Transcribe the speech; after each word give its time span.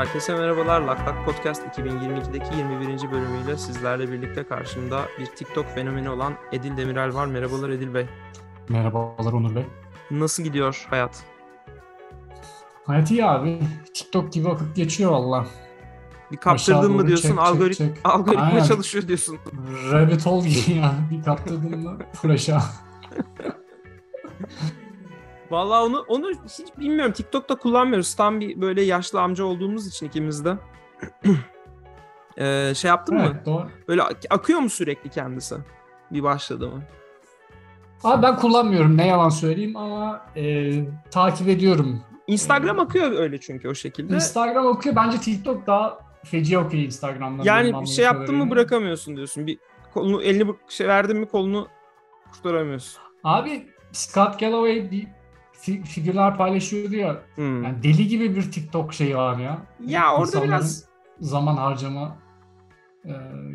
Herkese 0.00 0.34
merhabalar. 0.34 0.80
Lak 0.80 0.98
Lak 1.08 1.26
Podcast 1.26 1.78
2022'deki 1.78 2.56
21. 2.56 3.12
bölümüyle 3.12 3.56
sizlerle 3.56 4.12
birlikte 4.12 4.46
karşımda 4.46 5.02
bir 5.18 5.26
TikTok 5.26 5.66
fenomeni 5.66 6.10
olan 6.10 6.34
Edil 6.52 6.76
Demirel 6.76 7.14
var. 7.14 7.26
Merhabalar 7.26 7.70
Edil 7.70 7.94
Bey. 7.94 8.06
Merhabalar 8.68 9.32
Onur 9.32 9.54
Bey. 9.54 9.66
Nasıl 10.10 10.42
gidiyor 10.42 10.86
hayat? 10.90 11.24
Hayat 12.84 13.10
iyi 13.10 13.24
abi. 13.24 13.60
TikTok 13.94 14.32
gibi 14.32 14.48
akıp 14.48 14.76
geçiyor 14.76 15.10
valla. 15.10 15.46
Bir 16.32 16.36
kaptırdın 16.36 16.92
mı 16.92 17.06
diyorsun, 17.06 17.28
çek, 17.28 17.38
algorit 17.38 17.78
çek, 17.78 17.94
çek. 17.94 18.06
algoritma 18.06 18.44
Aynen. 18.44 18.64
çalışıyor 18.64 19.08
diyorsun. 19.08 19.38
Rabbit 19.92 20.26
hole 20.26 20.48
gibi 20.48 20.78
ya. 20.78 20.94
Bir 21.10 21.22
kaptırdın 21.22 21.78
mı 21.80 21.98
aşağı. 22.32 22.62
Vallahi 25.50 25.84
onu 25.86 26.04
onu 26.08 26.30
hiç 26.30 26.78
bilmiyorum. 26.78 27.12
TikTok'ta 27.12 27.54
kullanmıyoruz. 27.54 28.14
Tam 28.14 28.40
bir 28.40 28.60
böyle 28.60 28.82
yaşlı 28.82 29.20
amca 29.20 29.44
olduğumuz 29.44 29.86
için 29.86 30.06
ikimiz 30.06 30.44
de. 30.44 30.56
Ee, 32.38 32.72
şey 32.76 32.88
yaptın 32.88 33.16
mı? 33.16 33.28
Evet 33.34 33.46
doğru. 33.46 33.68
Böyle 33.88 34.02
ak- 34.02 34.24
akıyor 34.30 34.60
mu 34.60 34.70
sürekli 34.70 35.10
kendisi? 35.10 35.56
Bir 36.10 36.22
başladı 36.22 36.68
mı? 36.68 36.82
Abi 38.04 38.22
ben 38.22 38.36
kullanmıyorum 38.36 38.96
ne 38.96 39.06
yalan 39.06 39.28
söyleyeyim 39.28 39.76
ama 39.76 40.26
e, 40.36 40.72
takip 41.10 41.48
ediyorum. 41.48 42.00
Instagram 42.26 42.78
akıyor 42.78 43.12
öyle 43.12 43.40
çünkü 43.40 43.68
o 43.68 43.74
şekilde. 43.74 44.14
Instagram 44.14 44.66
okuyor. 44.66 44.96
Bence 44.96 45.18
TikTok 45.18 45.66
daha 45.66 45.98
feci 46.24 46.58
okuyor 46.58 46.84
Instagram'dan. 46.84 47.44
Yani 47.44 47.80
bir 47.80 47.86
şey 47.86 48.04
yaptın 48.04 48.34
mı 48.36 48.50
bırakamıyorsun 48.50 49.16
diyorsun. 49.16 49.46
Bir 49.46 49.58
kolunu 49.94 50.22
elini 50.22 50.54
şey 50.68 50.88
verdin 50.88 51.16
mi 51.18 51.26
kolunu 51.28 51.68
kurtaramıyorsun. 52.32 53.00
Abi 53.24 53.68
Scott 53.92 54.40
Galloway 54.40 54.90
bir 54.90 55.08
fi- 55.62 55.84
figürler 55.84 56.36
paylaşıyordu 56.36 56.96
ya. 56.96 57.22
Hmm. 57.34 57.62
Yani 57.64 57.82
deli 57.82 58.08
gibi 58.08 58.36
bir 58.36 58.52
TikTok 58.52 58.94
şeyi 58.94 59.16
var 59.16 59.38
ya. 59.38 59.58
ya 59.86 60.12
orada 60.12 60.26
İnsanların 60.26 60.48
biraz 60.48 60.84
zaman 61.20 61.56
harcama 61.56 62.16
e, 63.04 63.12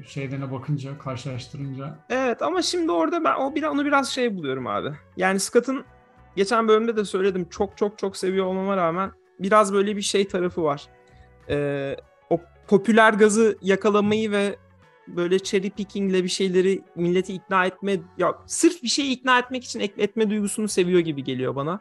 şeylerine 0.08 0.52
bakınca, 0.52 0.98
karşılaştırınca. 0.98 2.00
evet 2.10 2.42
ama 2.42 2.62
şimdi 2.62 2.92
orada 2.92 3.24
ben 3.24 3.36
o 3.36 3.56
bir 3.56 3.64
onu 3.64 3.86
biraz 3.86 4.10
şey 4.10 4.36
buluyorum 4.36 4.68
abi. 4.68 4.92
Yani 5.18 5.40
Scott'ın 5.40 5.86
geçen 6.36 6.68
bölümde 6.68 6.98
de 6.98 7.06
söyledim 7.06 7.50
çok 7.50 7.78
çok 7.78 7.98
çok 7.98 8.18
seviyor 8.18 8.46
olmama 8.46 8.78
rağmen 8.78 9.12
biraz 9.40 9.74
böyle 9.74 9.96
bir 9.96 10.02
şey 10.02 10.28
tarafı 10.28 10.64
var. 10.64 10.88
Ee, 11.50 11.96
o 12.30 12.40
popüler 12.68 13.14
gazı 13.14 13.58
yakalamayı 13.62 14.32
ve 14.32 14.56
böyle 15.08 15.40
cherry 15.40 15.70
pickingle 15.70 16.24
bir 16.24 16.30
şeyleri 16.30 16.82
milleti 16.96 17.34
ikna 17.34 17.66
etme 17.66 18.00
ya 18.18 18.36
sırf 18.48 18.84
bir 18.84 18.88
şeyi 18.88 19.12
ikna 19.12 19.40
etmek 19.40 19.64
için 19.64 19.80
etme 19.80 20.30
duygusunu 20.30 20.68
seviyor 20.68 21.00
gibi 21.00 21.24
geliyor 21.24 21.56
bana. 21.56 21.80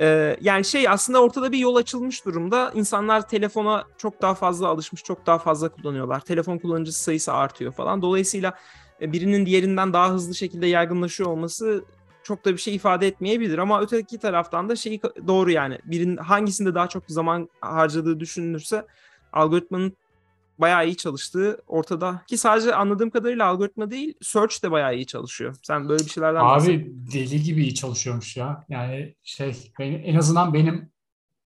Ee, 0.00 0.36
yani 0.40 0.64
şey 0.64 0.88
aslında 0.88 1.22
ortada 1.22 1.52
bir 1.52 1.58
yol 1.58 1.76
açılmış 1.76 2.24
durumda. 2.24 2.72
İnsanlar 2.74 3.28
telefona 3.28 3.84
çok 3.98 4.22
daha 4.22 4.34
fazla 4.34 4.68
alışmış, 4.68 5.02
çok 5.02 5.26
daha 5.26 5.38
fazla 5.38 5.68
kullanıyorlar. 5.68 6.20
Telefon 6.20 6.58
kullanıcısı 6.58 7.02
sayısı 7.02 7.32
artıyor 7.32 7.72
falan. 7.72 8.02
Dolayısıyla 8.02 8.54
e, 9.00 9.12
birinin 9.12 9.46
diğerinden 9.46 9.92
daha 9.92 10.10
hızlı 10.10 10.34
şekilde 10.34 10.66
yaygınlaşıyor 10.66 11.30
olması 11.30 11.84
çok 12.22 12.44
da 12.44 12.52
bir 12.52 12.58
şey 12.58 12.74
ifade 12.74 13.06
etmeyebilir 13.06 13.58
ama 13.58 13.80
öteki 13.80 14.18
taraftan 14.18 14.68
da 14.68 14.76
şeyi 14.76 15.00
doğru 15.26 15.50
yani. 15.50 15.78
Birinin 15.84 16.16
hangisinde 16.16 16.74
daha 16.74 16.88
çok 16.88 17.02
zaman 17.06 17.48
harcadığı 17.60 18.20
düşünülürse 18.20 18.86
algoritmanın 19.32 19.96
bayağı 20.58 20.86
iyi 20.86 20.96
çalıştığı 20.96 21.62
ortada. 21.66 22.22
Ki 22.28 22.38
sadece 22.38 22.74
anladığım 22.74 23.10
kadarıyla 23.10 23.46
algoritma 23.46 23.90
değil, 23.90 24.14
search 24.22 24.62
de 24.62 24.70
bayağı 24.70 24.96
iyi 24.96 25.06
çalışıyor. 25.06 25.56
Sen 25.62 25.88
böyle 25.88 26.04
bir 26.04 26.10
şeylerden. 26.10 26.40
Abi 26.40 26.92
deli 27.12 27.42
gibi 27.42 27.62
iyi 27.62 27.74
çalışıyormuş 27.74 28.36
ya. 28.36 28.64
Yani 28.68 29.14
şey 29.22 29.72
benim, 29.78 30.02
en 30.04 30.14
azından 30.14 30.54
benim 30.54 30.92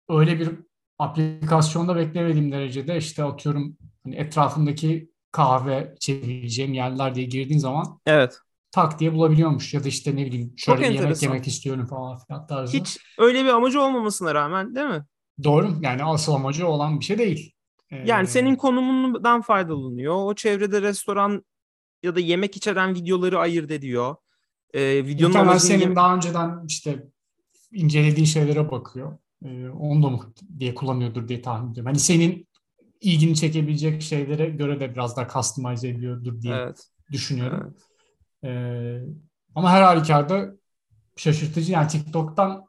öyle 0.08 0.40
bir 0.40 0.50
aplikasyonda 0.98 1.96
beklemediğim 1.96 2.52
derecede 2.52 2.96
işte 2.96 3.24
atıyorum 3.24 3.76
hani 4.04 4.16
etrafındaki 4.16 5.10
kahve 5.32 5.94
içebileceğim 5.96 6.72
yerler 6.72 7.14
diye 7.14 7.26
girdiğin 7.26 7.60
zaman 7.60 8.00
Evet. 8.06 8.38
tak 8.70 9.00
diye 9.00 9.12
bulabiliyormuş. 9.14 9.74
Ya 9.74 9.84
da 9.84 9.88
işte 9.88 10.16
ne 10.16 10.26
bileyim 10.26 10.54
şöyle 10.56 10.80
bir 10.90 10.94
yemek 10.94 11.22
yemek 11.22 11.46
istiyorum 11.46 11.86
falan 11.86 12.18
filan 12.18 12.46
tarzı. 12.46 12.76
Hiç 12.76 12.98
öyle 13.18 13.44
bir 13.44 13.48
amacı 13.48 13.80
olmamasına 13.80 14.34
rağmen 14.34 14.74
değil 14.74 14.86
mi? 14.86 15.04
Doğru 15.44 15.78
yani 15.80 16.04
asıl 16.04 16.34
amacı 16.34 16.66
olan 16.66 17.00
bir 17.00 17.04
şey 17.04 17.18
değil. 17.18 17.52
Ee, 17.90 17.96
Yani 17.96 18.26
senin 18.26 18.56
konumundan 18.56 19.40
faydalanıyor. 19.40 20.14
O 20.24 20.34
çevrede 20.34 20.82
restoran 20.82 21.44
ya 22.02 22.14
da 22.16 22.20
yemek 22.20 22.56
içeren 22.56 22.94
videoları 22.94 23.38
ayırt 23.38 23.70
ediyor. 23.70 24.16
Ee, 24.74 24.80
videonun 25.06 25.32
Muhtemelen 25.36 25.58
senin 25.58 25.96
daha 25.96 26.16
önceden 26.16 26.66
işte 26.66 27.06
incelediğin 27.72 28.26
şeylere 28.26 28.70
bakıyor. 28.70 29.18
Ee, 29.44 29.68
onu 29.68 30.02
da 30.02 30.10
mı 30.10 30.34
diye 30.58 30.74
kullanıyordur 30.74 31.28
diye 31.28 31.42
tahmin 31.42 31.72
ediyorum. 31.72 31.86
Hani 31.86 31.98
senin 31.98 32.48
ilgini 33.00 33.36
çekebilecek 33.36 34.02
şeylere 34.02 34.46
göre 34.50 34.80
de 34.80 34.92
biraz 34.92 35.16
daha 35.16 35.28
customize 35.28 35.88
ediyordur 35.88 36.40
diye 36.42 36.54
Evet. 36.54 36.86
düşünüyorum. 37.12 37.60
evet. 37.62 37.82
Ee, 38.44 39.00
ama 39.54 39.70
her 39.70 39.82
halükarda 39.82 40.54
şaşırtıcı. 41.16 41.72
Yani 41.72 41.88
TikTok'tan 41.88 42.64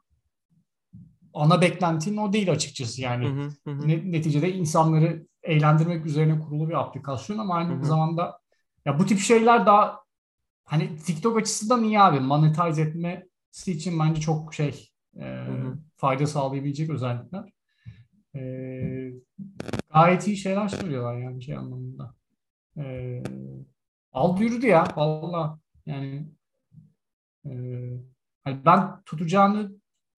ana 1.34 1.60
beklentin 1.60 2.16
o 2.16 2.32
değil 2.32 2.52
açıkçası. 2.52 3.02
Yani 3.02 3.24
Hı 3.24 3.28
hı, 3.28 3.52
hı 3.64 3.70
hı. 3.70 3.86
ne- 3.86 4.12
neticede 4.12 4.52
insanları 4.52 5.26
eğlendirmek 5.42 6.06
üzerine 6.06 6.40
kurulu 6.40 6.68
bir 6.68 6.80
aplikasyon 6.80 7.38
ama 7.38 7.54
aynı 7.54 7.68
Hı 7.68 7.72
hı. 7.72 7.84
zamanda 7.86 8.40
ya 8.86 8.98
bu 8.98 9.06
tip 9.06 9.18
şeyler 9.18 9.66
daha 9.66 10.00
hani 10.64 10.96
TikTok 10.98 11.38
açısından 11.38 11.84
iyi 11.84 12.00
abi. 12.00 12.20
Monetize 12.20 12.82
etmesi 12.82 13.72
için 13.72 13.98
bence 14.00 14.20
çok 14.20 14.54
şey 14.54 14.90
e, 15.20 15.46
hı. 15.46 15.78
fayda 15.96 16.26
sağlayabilecek 16.26 16.90
özellikler. 16.90 17.52
E, 18.36 19.12
gayet 19.94 20.26
iyi 20.28 20.36
şeyler 20.36 20.68
söylüyorlar 20.68 21.18
yani 21.18 21.42
şey 21.42 21.56
anlamında. 21.56 22.14
E, 22.78 23.22
aldı 24.12 24.42
yürüdü 24.44 24.66
ya 24.66 24.84
valla. 24.96 25.60
Yani 25.86 26.28
e, 27.46 27.50
hani 28.44 28.64
ben 28.64 29.02
tutacağını 29.04 29.72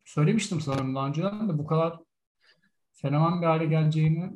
söylemiştim 0.05 0.61
sanırım 0.61 0.95
daha 0.95 1.09
önceden 1.09 1.49
de 1.49 1.59
bu 1.59 1.67
kadar 1.67 1.99
fenomen 2.93 3.43
bir 3.43 3.47
hale 3.47 3.67
geleceğini 3.67 4.33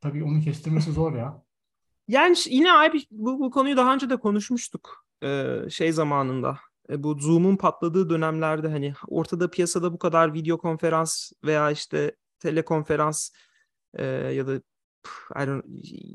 tabii 0.00 0.24
onu 0.24 0.40
kestirmesi 0.40 0.92
zor 0.92 1.16
ya. 1.16 1.42
Yani 2.08 2.36
yine 2.46 2.72
abi 2.72 3.02
bu, 3.10 3.40
bu 3.40 3.50
konuyu 3.50 3.76
daha 3.76 3.94
önce 3.94 4.10
de 4.10 4.16
konuşmuştuk 4.16 5.06
ee, 5.22 5.56
şey 5.70 5.92
zamanında. 5.92 6.58
E, 6.90 7.02
bu 7.02 7.18
Zoom'un 7.18 7.56
patladığı 7.56 8.10
dönemlerde 8.10 8.68
hani 8.68 8.94
ortada 9.08 9.50
piyasada 9.50 9.92
bu 9.92 9.98
kadar 9.98 10.34
video 10.34 10.58
konferans 10.58 11.32
veya 11.44 11.70
işte 11.70 12.16
telekonferans 12.38 13.30
e, 13.94 14.04
ya 14.04 14.46
da 14.46 14.54
I 15.36 15.38
don't- 15.38 15.64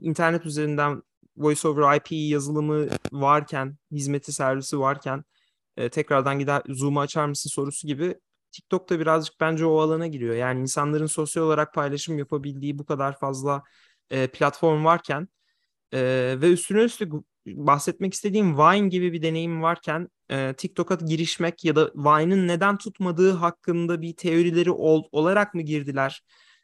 internet 0.02 0.46
üzerinden 0.46 1.04
voice 1.38 1.68
over 1.68 1.96
IP 1.98 2.08
yazılımı 2.12 2.88
varken, 3.12 3.78
hizmeti 3.92 4.34
servisi 4.34 4.80
varken 4.80 5.24
e, 5.78 5.90
tekrardan 5.90 6.40
gider 6.40 6.62
Zoom'u 6.70 7.00
açar 7.00 7.26
mısın 7.26 7.50
sorusu 7.50 7.88
gibi 7.88 8.16
TikTok 8.52 8.90
da 8.90 9.00
birazcık 9.00 9.40
bence 9.40 9.66
o 9.66 9.80
alana 9.80 10.08
giriyor. 10.08 10.36
Yani 10.36 10.62
insanların 10.62 11.06
sosyal 11.06 11.44
olarak 11.44 11.74
paylaşım 11.74 12.18
yapabildiği 12.18 12.80
bu 12.80 12.86
kadar 12.86 13.20
fazla 13.20 13.64
e, 14.10 14.28
platform 14.28 14.86
varken 14.86 15.28
ee, 15.94 16.36
ve 16.42 16.52
üstüne 16.52 16.84
üstlük 16.84 17.14
bahsetmek 17.48 18.14
istediğim 18.14 18.58
Vine 18.58 18.88
gibi 18.88 19.14
bir 19.14 19.22
deneyim 19.22 19.62
varken 19.62 20.10
e, 20.32 20.54
TikTok'a 20.54 20.96
girişmek 20.96 21.66
ya 21.66 21.76
da 21.76 21.92
Vine'ın 21.96 22.48
neden 22.48 22.78
tutmadığı 22.78 23.32
hakkında 23.32 24.02
bir 24.02 24.16
teorileri 24.16 24.72
ol- 24.72 25.10
olarak 25.12 25.54
mı 25.54 25.62
girdiler? 25.62 26.24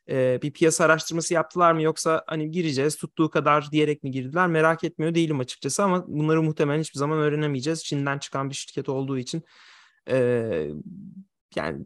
Ee, 0.10 0.40
bir 0.42 0.54
piyasa 0.54 0.86
araştırması 0.86 1.34
yaptılar 1.34 1.74
mı 1.74 1.82
yoksa 1.82 2.24
hani 2.28 2.52
gireceğiz 2.52 2.96
tuttuğu 2.96 3.30
kadar 3.30 3.72
diyerek 3.72 4.04
mi 4.04 4.12
girdiler? 4.12 4.48
Merak 4.48 4.84
etmiyor 4.84 5.16
değilim 5.16 5.40
açıkçası 5.40 5.84
ama 5.84 6.08
bunları 6.08 6.44
muhtemelen 6.44 6.80
hiçbir 6.80 7.00
zaman 7.00 7.20
öğrenemeyeceğiz. 7.20 7.84
Çin'den 7.84 8.18
çıkan 8.20 8.50
bir 8.50 8.56
şirket 8.56 8.90
olduğu 8.90 9.18
için. 9.18 9.44
Ee, 10.10 10.70
yani 11.56 11.86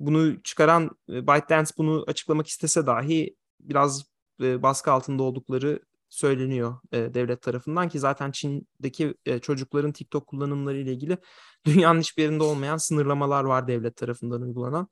bunu 0.00 0.42
çıkaran 0.42 0.90
e, 1.08 1.26
ByteDance 1.26 1.70
bunu 1.78 2.04
açıklamak 2.06 2.46
istese 2.46 2.86
dahi 2.86 3.36
biraz 3.60 4.04
e, 4.42 4.62
baskı 4.62 4.92
altında 4.92 5.22
oldukları 5.22 5.80
söyleniyor 6.08 6.76
e, 6.92 7.14
devlet 7.14 7.42
tarafından 7.42 7.88
ki 7.88 7.98
zaten 7.98 8.30
Çin'deki 8.30 9.14
çocukların 9.42 9.92
TikTok 9.92 10.26
kullanımları 10.26 10.78
ile 10.78 10.92
ilgili 10.92 11.18
dünyanın 11.64 12.00
hiçbir 12.00 12.22
yerinde 12.22 12.42
olmayan 12.42 12.76
sınırlamalar 12.76 13.44
var 13.44 13.68
devlet 13.68 13.96
tarafından 13.96 14.42
uygulanan. 14.42 14.88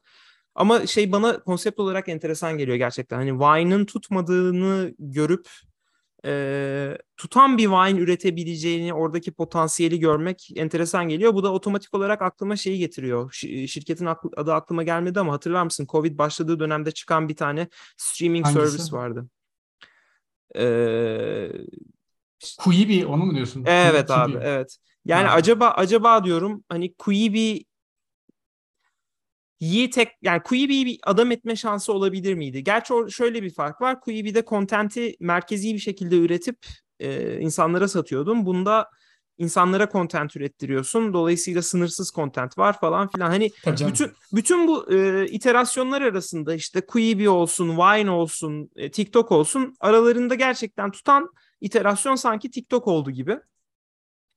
Ama 0.55 0.87
şey 0.87 1.13
bana 1.13 1.41
konsept 1.45 1.81
olarak 1.81 2.09
enteresan 2.09 2.59
geliyor 2.59 2.77
gerçekten. 2.77 3.17
Hani 3.17 3.41
Vine'ın 3.41 3.85
tutmadığını 3.85 4.95
görüp 4.99 5.49
e, 6.27 6.99
tutan 7.17 7.59
bir 7.59 7.67
Vine 7.67 7.99
üretebileceğini, 8.01 8.95
oradaki 8.95 9.33
potansiyeli 9.33 10.01
görmek 10.01 10.49
enteresan 10.57 11.09
geliyor. 11.09 11.35
Bu 11.35 11.43
da 11.45 11.53
otomatik 11.53 11.95
olarak 11.95 12.23
aklıma 12.23 12.57
şeyi 12.57 12.79
getiriyor. 12.79 13.31
Şi- 13.33 13.69
şirketin 13.69 14.07
aklı- 14.07 14.31
adı 14.37 14.55
aklıma 14.55 14.83
gelmedi 14.83 15.21
ama 15.21 15.33
hatırlar 15.33 15.63
mısın? 15.65 15.87
Covid 15.89 16.19
başladığı 16.19 16.61
dönemde 16.61 16.91
çıkan 16.91 17.29
bir 17.29 17.37
tane 17.37 17.69
streaming 17.97 18.47
Hangisi? 18.47 18.71
service 18.71 18.97
vardı. 18.97 19.27
Ee, 20.57 21.53
Quibi 22.59 23.07
onu 23.07 23.25
mu 23.25 23.35
diyorsun? 23.35 23.65
evet 23.67 24.07
Quibi. 24.07 24.21
abi 24.21 24.39
evet. 24.43 24.77
Yani 25.05 25.27
Ha. 25.29 25.35
acaba 25.35 25.69
acaba 25.71 26.25
diyorum 26.25 26.65
hani 26.69 26.95
Quibi 26.95 27.65
Yi 29.61 29.91
tek 29.91 30.09
yani 30.23 30.43
Quibi'yi 30.43 30.87
bir 30.87 30.99
adam 31.03 31.31
etme 31.31 31.57
şansı 31.57 31.93
olabilir 31.93 32.35
miydi? 32.35 32.65
Gerçi 32.65 32.93
or- 32.93 33.11
şöyle 33.11 33.43
bir 33.43 33.55
fark 33.55 33.81
var. 33.81 34.01
Quibi'de 34.01 34.45
kontenti 34.45 35.15
merkezi 35.21 35.75
bir 35.75 35.79
şekilde 35.79 36.17
üretip 36.19 36.67
e, 37.01 37.41
insanlara 37.41 37.89
satıyordun. 37.89 38.47
Bunda 38.47 38.91
insanlara 39.39 39.89
content 39.93 40.37
ürettiriyorsun. 40.37 41.13
Dolayısıyla 41.13 41.63
sınırsız 41.63 42.13
content 42.15 42.59
var 42.59 42.81
falan 42.81 43.09
filan. 43.09 43.31
Hani 43.31 43.51
bütün 43.89 44.13
bütün 44.33 44.69
bu 44.69 44.93
e, 44.93 45.27
iterasyonlar 45.27 46.03
arasında 46.03 46.55
işte 46.55 46.81
Quibi 46.81 47.29
olsun, 47.29 47.69
Vine 47.77 48.11
olsun, 48.11 48.71
e, 48.77 48.91
TikTok 48.91 49.33
olsun 49.33 49.75
aralarında 49.81 50.35
gerçekten 50.35 50.91
tutan 50.91 51.29
iterasyon 51.61 52.15
sanki 52.15 52.51
TikTok 52.51 52.87
oldu 52.89 53.11
gibi. 53.11 53.39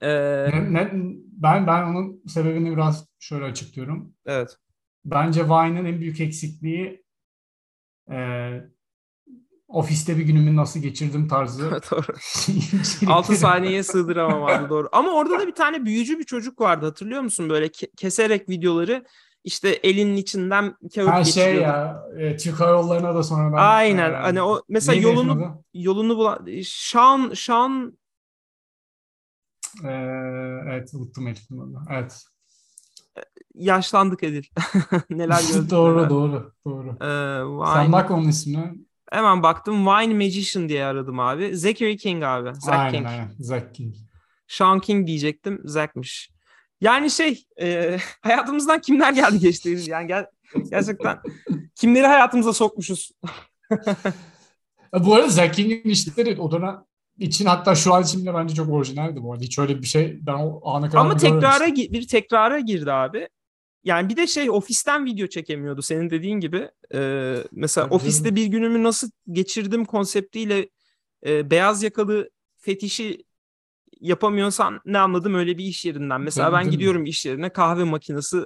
E, 0.01 0.09
Ne- 0.09 0.73
ne- 0.73 0.91
ben 1.31 1.67
ben 1.67 1.83
onun 1.83 2.23
sebebini 2.27 2.71
biraz 2.71 3.05
şöyle 3.19 3.45
açıklıyorum. 3.45 4.13
evet. 4.25 4.57
Bence 5.05 5.45
Vine'ın 5.45 5.85
en 5.85 5.99
büyük 5.99 6.21
eksikliği 6.21 7.03
e, 8.11 8.17
ofiste 9.67 10.17
bir 10.17 10.23
günümü 10.23 10.55
nasıl 10.55 10.79
geçirdim 10.79 11.27
tarzı. 11.27 11.71
Doğru. 11.91 12.17
içerikleri. 12.47 13.11
6 13.11 13.35
saniyeye 13.35 13.83
sığdıramam 13.83 14.43
abi 14.43 14.69
doğru. 14.69 14.89
Ama 14.91 15.11
orada 15.11 15.39
da 15.39 15.47
bir 15.47 15.55
tane 15.55 15.85
büyücü 15.85 16.19
bir 16.19 16.23
çocuk 16.23 16.61
vardı 16.61 16.85
hatırlıyor 16.85 17.21
musun? 17.21 17.49
Böyle 17.49 17.65
ke- 17.67 17.95
keserek 17.97 18.49
videoları 18.49 19.05
işte 19.43 19.69
elinin 19.69 20.15
içinden 20.17 20.75
kağıt 20.95 21.07
Her 21.09 21.23
şey 21.23 21.55
ya. 21.55 22.03
E, 22.19 22.37
Türk 22.37 22.59
Hava 22.59 22.69
Yolları'na 22.71 23.15
da 23.15 23.23
sonradan. 23.23 23.57
Aynen. 23.57 24.11
e, 24.11 24.15
Hani 24.15 24.41
o 24.41 24.61
mesela 24.69 25.01
yolunu 25.01 25.31
adı? 25.31 25.63
yolunu 25.73 26.17
bulan 26.17 26.47
Sean 26.63 27.31
Sean 27.35 27.99
E, 29.83 29.89
evet 30.69 30.93
unuttum 30.93 31.27
herifin 31.27 31.59
adını. 31.59 31.79
Evet. 31.89 32.23
Yaşlandık 33.59 34.23
Edil. 34.23 34.43
neler 35.09 35.41
gördük. 35.53 35.69
doğru 35.71 35.97
neler. 35.97 36.09
doğru 36.09 36.53
doğru. 36.65 36.89
Ee, 37.01 37.73
Sen 37.73 37.91
bak 37.91 38.11
onun 38.11 38.27
ismine. 38.27 38.73
hemen 39.11 39.43
baktım 39.43 39.85
Vine 39.87 40.13
Magician 40.13 40.69
diye 40.69 40.85
aradım 40.85 41.19
abi. 41.19 41.57
Zachary 41.57 41.97
King 41.97 42.23
abi. 42.23 42.49
Zach 42.55 42.79
aynen 42.79 42.91
King. 42.91 43.07
aynen. 43.07 43.31
Zack 43.39 43.75
King. 43.75 43.95
Sean 44.47 44.79
King 44.79 45.07
diyecektim. 45.07 45.61
Zach'miş. 45.65 46.29
Yani 46.81 47.11
şey 47.11 47.43
e, 47.61 47.97
hayatımızdan 48.21 48.81
kimler 48.81 49.13
geldi 49.13 49.39
geçti 49.39 49.71
Edil? 49.71 49.87
Yani 49.87 50.07
gel, 50.07 50.25
gerçekten 50.71 51.19
kimleri 51.75 52.07
hayatımıza 52.07 52.53
sokmuşuz. 52.53 53.11
Bu 54.99 55.15
arada 55.15 55.29
Zack 55.29 55.53
King'in 55.53 55.89
işleri 55.89 56.41
o 56.41 56.51
dönem 56.51 56.75
için 57.19 57.45
hatta 57.45 57.75
şu 57.75 57.93
an 57.93 58.03
için 58.03 58.21
bile 58.21 58.33
bence 58.33 58.55
çok 58.55 58.69
orijinaldi 58.69 59.23
bu 59.23 59.33
arada. 59.33 59.43
Hiç 59.43 59.59
öyle 59.59 59.81
bir 59.81 59.87
şey 59.87 60.19
ben 60.21 60.33
o 60.33 60.61
ana 60.69 60.87
kadar 60.89 60.99
Ama 61.01 61.17
tekrara 61.17 61.67
bir 61.75 62.07
tekrara 62.07 62.59
girdi 62.59 62.91
abi. 62.91 63.27
Yani 63.83 64.09
bir 64.09 64.17
de 64.17 64.27
şey 64.27 64.49
ofisten 64.49 65.05
video 65.05 65.27
çekemiyordu 65.27 65.81
senin 65.81 66.09
dediğin 66.09 66.39
gibi. 66.39 66.69
Ee, 66.93 67.35
mesela 67.51 67.85
Tabii 67.85 67.95
ofiste 67.95 68.23
canım. 68.23 68.35
bir 68.35 68.45
günümü 68.45 68.83
nasıl 68.83 69.09
geçirdim 69.31 69.85
konseptiyle 69.85 70.69
e, 71.25 71.51
beyaz 71.51 71.83
yakalı 71.83 72.29
fetişi 72.57 73.25
yapamıyorsan 73.99 74.81
ne 74.85 74.99
anladım 74.99 75.35
öyle 75.35 75.57
bir 75.57 75.65
iş 75.65 75.85
yerinden. 75.85 76.21
Mesela 76.21 76.53
ben 76.53 76.63
tabii. 76.63 76.71
gidiyorum 76.71 77.05
iş 77.05 77.25
yerine 77.25 77.49
kahve 77.49 77.83
makinesi 77.83 78.43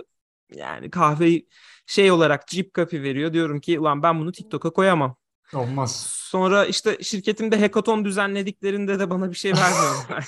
yani 0.56 0.90
kahveyi 0.90 1.48
şey 1.86 2.12
olarak 2.12 2.48
cip 2.48 2.74
copy 2.76 3.02
veriyor. 3.02 3.34
Diyorum 3.34 3.60
ki 3.60 3.80
ulan 3.80 4.04
ben 4.04 4.20
bunu 4.20 4.32
TikTok'a 4.32 4.70
koyamam. 4.70 5.16
Olmaz. 5.54 6.08
Sonra 6.10 6.66
işte 6.66 6.98
şirketimde 7.02 7.60
hackathon 7.60 8.06
düzenlediklerinde 8.06 9.00
de 9.00 9.10
bana 9.10 9.32
bir 9.32 9.36
şey 9.36 9.54
vermiyorlar. 9.54 10.28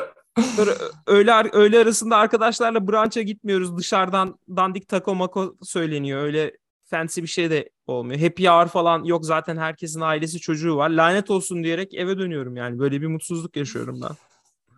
Sonra 0.56 0.70
öğle, 1.06 1.50
öğle 1.52 1.78
arasında 1.78 2.16
arkadaşlarla 2.16 2.88
brunch'a 2.88 3.22
gitmiyoruz. 3.22 3.76
Dışarıdan 3.76 4.38
dandik 4.56 4.88
taco 4.88 5.14
mako 5.14 5.56
söyleniyor. 5.62 6.22
Öyle 6.22 6.52
fancy 6.84 7.22
bir 7.22 7.26
şey 7.26 7.50
de 7.50 7.70
olmuyor. 7.86 8.20
Happy 8.20 8.48
hour 8.48 8.66
falan 8.66 9.04
yok 9.04 9.24
zaten 9.26 9.56
herkesin 9.56 10.00
ailesi 10.00 10.40
çocuğu 10.40 10.76
var. 10.76 10.90
Lanet 10.90 11.30
olsun 11.30 11.64
diyerek 11.64 11.94
eve 11.94 12.18
dönüyorum 12.18 12.56
yani. 12.56 12.78
Böyle 12.78 13.00
bir 13.00 13.06
mutsuzluk 13.06 13.56
yaşıyorum 13.56 14.00
ben. 14.02 14.16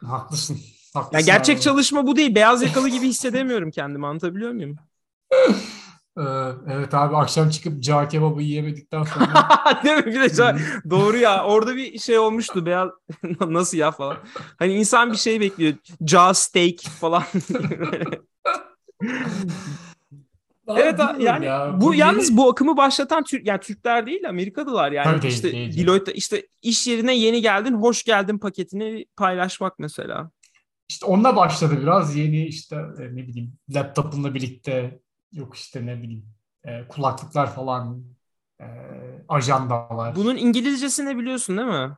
Haklısın. 0.08 0.54
Ya 0.54 1.02
Haklısın 1.02 1.26
gerçek 1.26 1.56
abi. 1.56 1.62
çalışma 1.62 2.06
bu 2.06 2.16
değil. 2.16 2.34
Beyaz 2.34 2.62
yakalı 2.62 2.88
gibi 2.88 3.08
hissedemiyorum 3.08 3.70
kendimi. 3.70 4.06
Anlatabiliyor 4.06 4.52
muyum? 4.52 4.76
Ee, 6.18 6.22
evet 6.72 6.94
abi 6.94 7.16
akşam 7.16 7.50
çıkıp 7.50 7.82
cağ 7.82 8.08
kebabı 8.08 8.42
yiyemedikten 8.42 9.02
sonra 9.02 9.48
Değil 9.84 9.96
mi? 9.96 10.06
Bir 10.06 10.20
de 10.20 10.26
ca- 10.26 10.90
doğru 10.90 11.16
ya. 11.16 11.44
Orada 11.44 11.76
bir 11.76 11.98
şey 11.98 12.18
olmuştu. 12.18 12.66
Beyaz 12.66 12.90
nasıl 13.46 13.78
ya 13.78 13.90
falan. 13.90 14.16
Hani 14.58 14.74
insan 14.74 15.12
bir 15.12 15.16
şey 15.16 15.40
bekliyor. 15.40 15.74
Jaw 16.06 16.34
steak 16.34 16.80
falan. 17.00 17.22
evet 20.68 21.00
yani 21.18 21.44
ya. 21.44 21.76
bu, 21.80 21.94
yeni- 21.94 22.00
yalnız 22.00 22.36
bu 22.36 22.50
akımı 22.50 22.76
başlatan 22.76 23.24
Türk 23.24 23.46
yani 23.46 23.60
Türkler 23.60 24.06
değil 24.06 24.28
Amerikalılar 24.28 24.92
yani 24.92 25.16
Tabii 25.20 25.26
işte 25.28 25.52
değil, 25.52 25.72
değil. 25.74 25.86
Deloitte 25.86 26.12
işte 26.12 26.46
iş 26.62 26.86
yerine 26.86 27.16
yeni 27.16 27.42
geldin 27.42 27.74
hoş 27.74 28.04
geldin 28.04 28.38
paketini 28.38 29.06
paylaşmak 29.16 29.78
mesela. 29.78 30.30
İşte 30.88 31.06
onunla 31.06 31.36
başladı 31.36 31.78
biraz 31.82 32.16
yeni 32.16 32.46
işte 32.46 32.76
e, 32.76 33.02
ne 33.02 33.28
bileyim 33.28 33.52
laptopunla 33.70 34.34
birlikte 34.34 35.00
yok 35.32 35.54
işte 35.56 35.86
ne 35.86 36.02
bileyim 36.02 36.34
e, 36.64 36.88
kulaklıklar 36.88 37.54
falan 37.54 38.04
e, 38.60 38.64
ajandalar 39.28 40.16
Bunun 40.16 40.36
İngilizcesini 40.36 41.18
biliyorsun 41.18 41.56
değil 41.56 41.68
mi? 41.68 41.96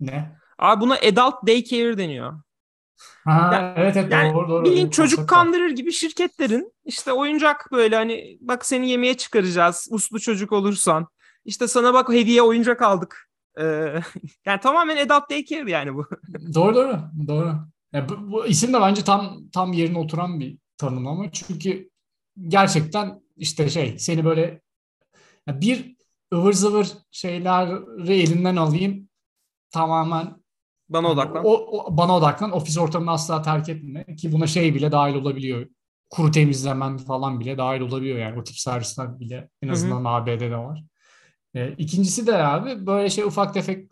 ne? 0.00 0.38
Abi 0.58 0.80
buna 0.80 0.94
adult 1.08 1.46
daycare 1.46 1.98
deniyor. 1.98 2.40
Ha, 3.24 3.38
Ya- 3.50 3.74
evet 3.76 3.96
evet 3.96 4.10
Yani 4.10 4.32
doğru 4.34 4.48
doğru. 4.48 4.64
bir 4.64 4.90
çocuk 4.90 5.26
kandırır 5.28 5.70
gibi 5.70 5.92
şirketlerin 5.92 6.72
işte 6.84 7.12
oyuncak 7.12 7.68
böyle 7.72 7.96
hani 7.96 8.38
bak 8.40 8.66
seni 8.66 8.90
yemeğe 8.90 9.16
çıkaracağız 9.16 9.88
uslu 9.90 10.20
çocuk 10.20 10.52
olursan. 10.52 11.08
İşte 11.44 11.68
sana 11.68 11.94
bak 11.94 12.08
hediye 12.08 12.42
oyuncak 12.42 12.82
aldık. 12.82 13.28
Ee, 13.60 13.64
yani 14.46 14.60
tamamen 14.60 14.96
adult 14.96 15.30
daycare 15.30 15.70
yani 15.70 15.94
bu. 15.94 16.06
Doğru 16.54 16.74
doğru 16.74 17.00
doğru. 17.28 17.54
Ya 17.92 18.08
bu, 18.08 18.32
bu 18.32 18.46
isim 18.46 18.72
de 18.72 18.80
bence 18.80 19.04
tam 19.04 19.48
tam 19.52 19.72
yerine 19.72 19.98
oturan 19.98 20.40
bir 20.40 20.58
tanımlama 20.78 21.32
çünkü 21.32 21.90
gerçekten 22.48 23.20
işte 23.36 23.70
şey 23.70 23.98
seni 23.98 24.24
böyle 24.24 24.60
bir 25.48 25.96
ıvır 26.34 26.52
zıvır 26.52 26.88
şeyleri 27.10 28.12
elinden 28.22 28.56
alayım 28.56 29.08
tamamen 29.70 30.36
Bana 30.88 31.08
odaklan. 31.08 31.44
O, 31.44 31.50
o- 31.52 31.96
bana 31.96 32.16
odaklan. 32.16 32.52
Ofis 32.52 32.78
ortamını 32.78 33.10
asla 33.10 33.42
terk 33.42 33.68
etme. 33.68 34.06
Ki 34.16 34.32
buna 34.32 34.46
şey 34.46 34.74
bile 34.74 34.92
dahil 34.92 35.14
olabiliyor. 35.14 35.66
Kuru 36.10 36.30
temizlemen 36.30 36.98
falan 36.98 37.40
bile 37.40 37.58
dahil 37.58 37.80
olabiliyor 37.80 38.18
yani. 38.18 38.40
O 38.40 38.44
tip 38.44 38.56
servisler 38.58 39.20
bile 39.20 39.48
en 39.62 39.68
azından 39.68 40.04
ABD'de 40.04 40.56
var. 40.56 40.84
E, 41.54 41.72
ikincisi 41.72 42.26
de 42.26 42.36
abi 42.36 42.86
böyle 42.86 43.10
şey 43.10 43.24
ufak 43.24 43.54
tefek 43.54 43.90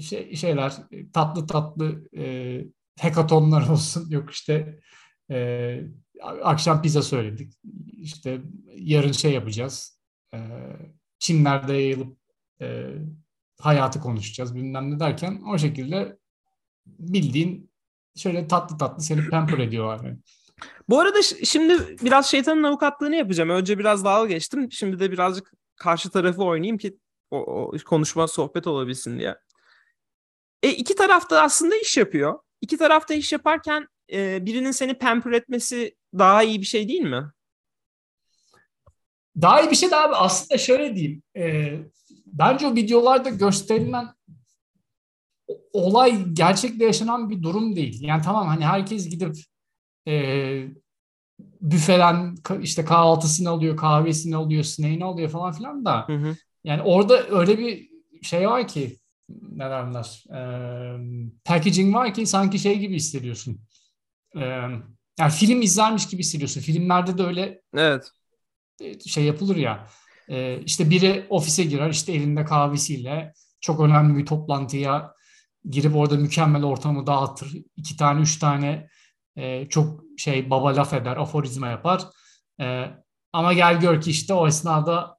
şey, 0.00 0.36
şeyler 0.36 0.74
tatlı 1.12 1.46
tatlı 1.46 2.08
e, 2.16 2.64
hekatonlar 2.98 3.68
olsun. 3.70 4.10
Yok 4.10 4.30
işte 4.30 4.80
e, 5.30 5.80
akşam 6.42 6.82
pizza 6.82 7.02
söyledik. 7.02 7.52
İşte 7.86 8.40
yarın 8.74 9.12
şey 9.12 9.32
yapacağız. 9.32 10.00
E, 10.34 10.38
Çimlerde 11.18 11.72
yayılıp 11.72 12.18
e, 12.60 12.86
hayatı 13.60 14.00
konuşacağız 14.00 14.54
bilmem 14.54 14.90
ne 14.90 15.00
derken 15.00 15.42
o 15.48 15.58
şekilde 15.58 16.18
bildiğin 16.86 17.70
şöyle 18.16 18.48
tatlı 18.48 18.78
tatlı 18.78 19.02
seni 19.02 19.28
pamper 19.28 19.58
ediyorlar. 19.58 20.04
Yani. 20.04 20.18
Bu 20.88 21.00
arada 21.00 21.22
şimdi 21.22 21.98
biraz 22.02 22.30
şeytanın 22.30 22.62
avukatlığını 22.62 23.16
yapacağım. 23.16 23.50
Önce 23.50 23.78
biraz 23.78 24.04
dalga 24.04 24.28
geçtim. 24.28 24.72
Şimdi 24.72 25.00
de 25.00 25.12
birazcık 25.12 25.52
karşı 25.76 26.10
tarafı 26.10 26.42
oynayayım 26.42 26.78
ki 26.78 26.98
o, 27.30 27.38
o 27.38 27.72
konuşma 27.84 28.28
sohbet 28.28 28.66
olabilsin 28.66 29.18
diye. 29.18 29.36
E 30.62 30.70
iki 30.70 30.94
taraf 30.94 31.30
da 31.30 31.42
aslında 31.42 31.76
iş 31.76 31.96
yapıyor. 31.96 32.38
İki 32.60 32.76
taraf 32.76 33.08
da 33.08 33.14
iş 33.14 33.32
yaparken 33.32 33.88
e, 34.12 34.46
birinin 34.46 34.70
seni 34.70 34.94
pamper 34.94 35.32
etmesi 35.32 35.94
daha 36.18 36.42
iyi 36.42 36.60
bir 36.60 36.66
şey 36.66 36.88
değil 36.88 37.00
mi? 37.00 37.30
Daha 39.42 39.60
iyi 39.62 39.70
bir 39.70 39.76
şey 39.76 39.90
de 39.90 39.96
abi 39.96 40.14
aslında 40.14 40.58
şöyle 40.58 40.96
diyeyim. 40.96 41.22
E, 41.36 41.72
bence 42.26 42.66
o 42.66 42.74
videolarda 42.74 43.30
gösterilen 43.30 44.08
olay 45.72 46.24
gerçekte 46.32 46.84
yaşanan 46.84 47.30
bir 47.30 47.42
durum 47.42 47.76
değil. 47.76 48.02
Yani 48.02 48.22
tamam 48.22 48.46
hani 48.46 48.64
herkes 48.66 49.08
gidip 49.08 49.36
e, 50.08 50.14
büfeden 51.60 52.34
işte 52.62 52.84
kahvaltısını 52.84 53.50
alıyor, 53.50 53.76
kahvesini 53.76 54.36
alıyor, 54.36 54.62
snack'ini 54.62 55.04
alıyor 55.04 55.28
falan 55.30 55.52
filan 55.52 55.84
da 55.84 56.08
Hı 56.08 56.12
hı. 56.16 56.36
Yani 56.64 56.82
orada 56.82 57.26
öyle 57.28 57.58
bir 57.58 57.88
şey 58.22 58.48
var 58.48 58.68
ki 58.68 58.96
ne 59.42 59.64
derler 59.70 60.24
eee, 60.30 61.30
packaging 61.44 61.94
var 61.94 62.14
ki 62.14 62.26
sanki 62.26 62.58
şey 62.58 62.78
gibi 62.78 62.94
hissediyorsun. 62.94 63.60
Eee, 64.36 64.70
yani 65.18 65.32
film 65.32 65.62
izlermiş 65.62 66.08
gibi 66.08 66.20
hissediyorsun. 66.22 66.60
Filmlerde 66.60 67.18
de 67.18 67.22
öyle 67.22 67.62
Evet. 67.74 68.10
e, 68.80 68.98
şey 69.00 69.24
yapılır 69.24 69.56
ya. 69.56 69.86
Eee 70.28 70.62
işte 70.66 70.90
biri 70.90 71.26
ofise 71.30 71.64
girer 71.64 71.90
işte 71.90 72.12
elinde 72.12 72.44
kahvesiyle 72.44 73.32
çok 73.60 73.80
önemli 73.80 74.18
bir 74.18 74.26
toplantıya 74.26 75.14
girip 75.70 75.96
orada 75.96 76.16
mükemmel 76.16 76.64
ortamı 76.64 77.06
dağıtır. 77.06 77.52
İki 77.76 77.96
tane, 77.96 78.20
üç 78.20 78.38
tane 78.38 78.88
e, 79.36 79.68
çok 79.68 80.02
şey 80.18 80.50
baba 80.50 80.76
laf 80.76 80.92
eder, 80.92 81.16
aforizma 81.16 81.66
yapar. 81.68 82.02
E, 82.60 82.86
ama 83.32 83.52
gel 83.52 83.80
gör 83.80 84.00
ki 84.00 84.10
işte 84.10 84.34
o 84.34 84.46
esnada 84.48 85.16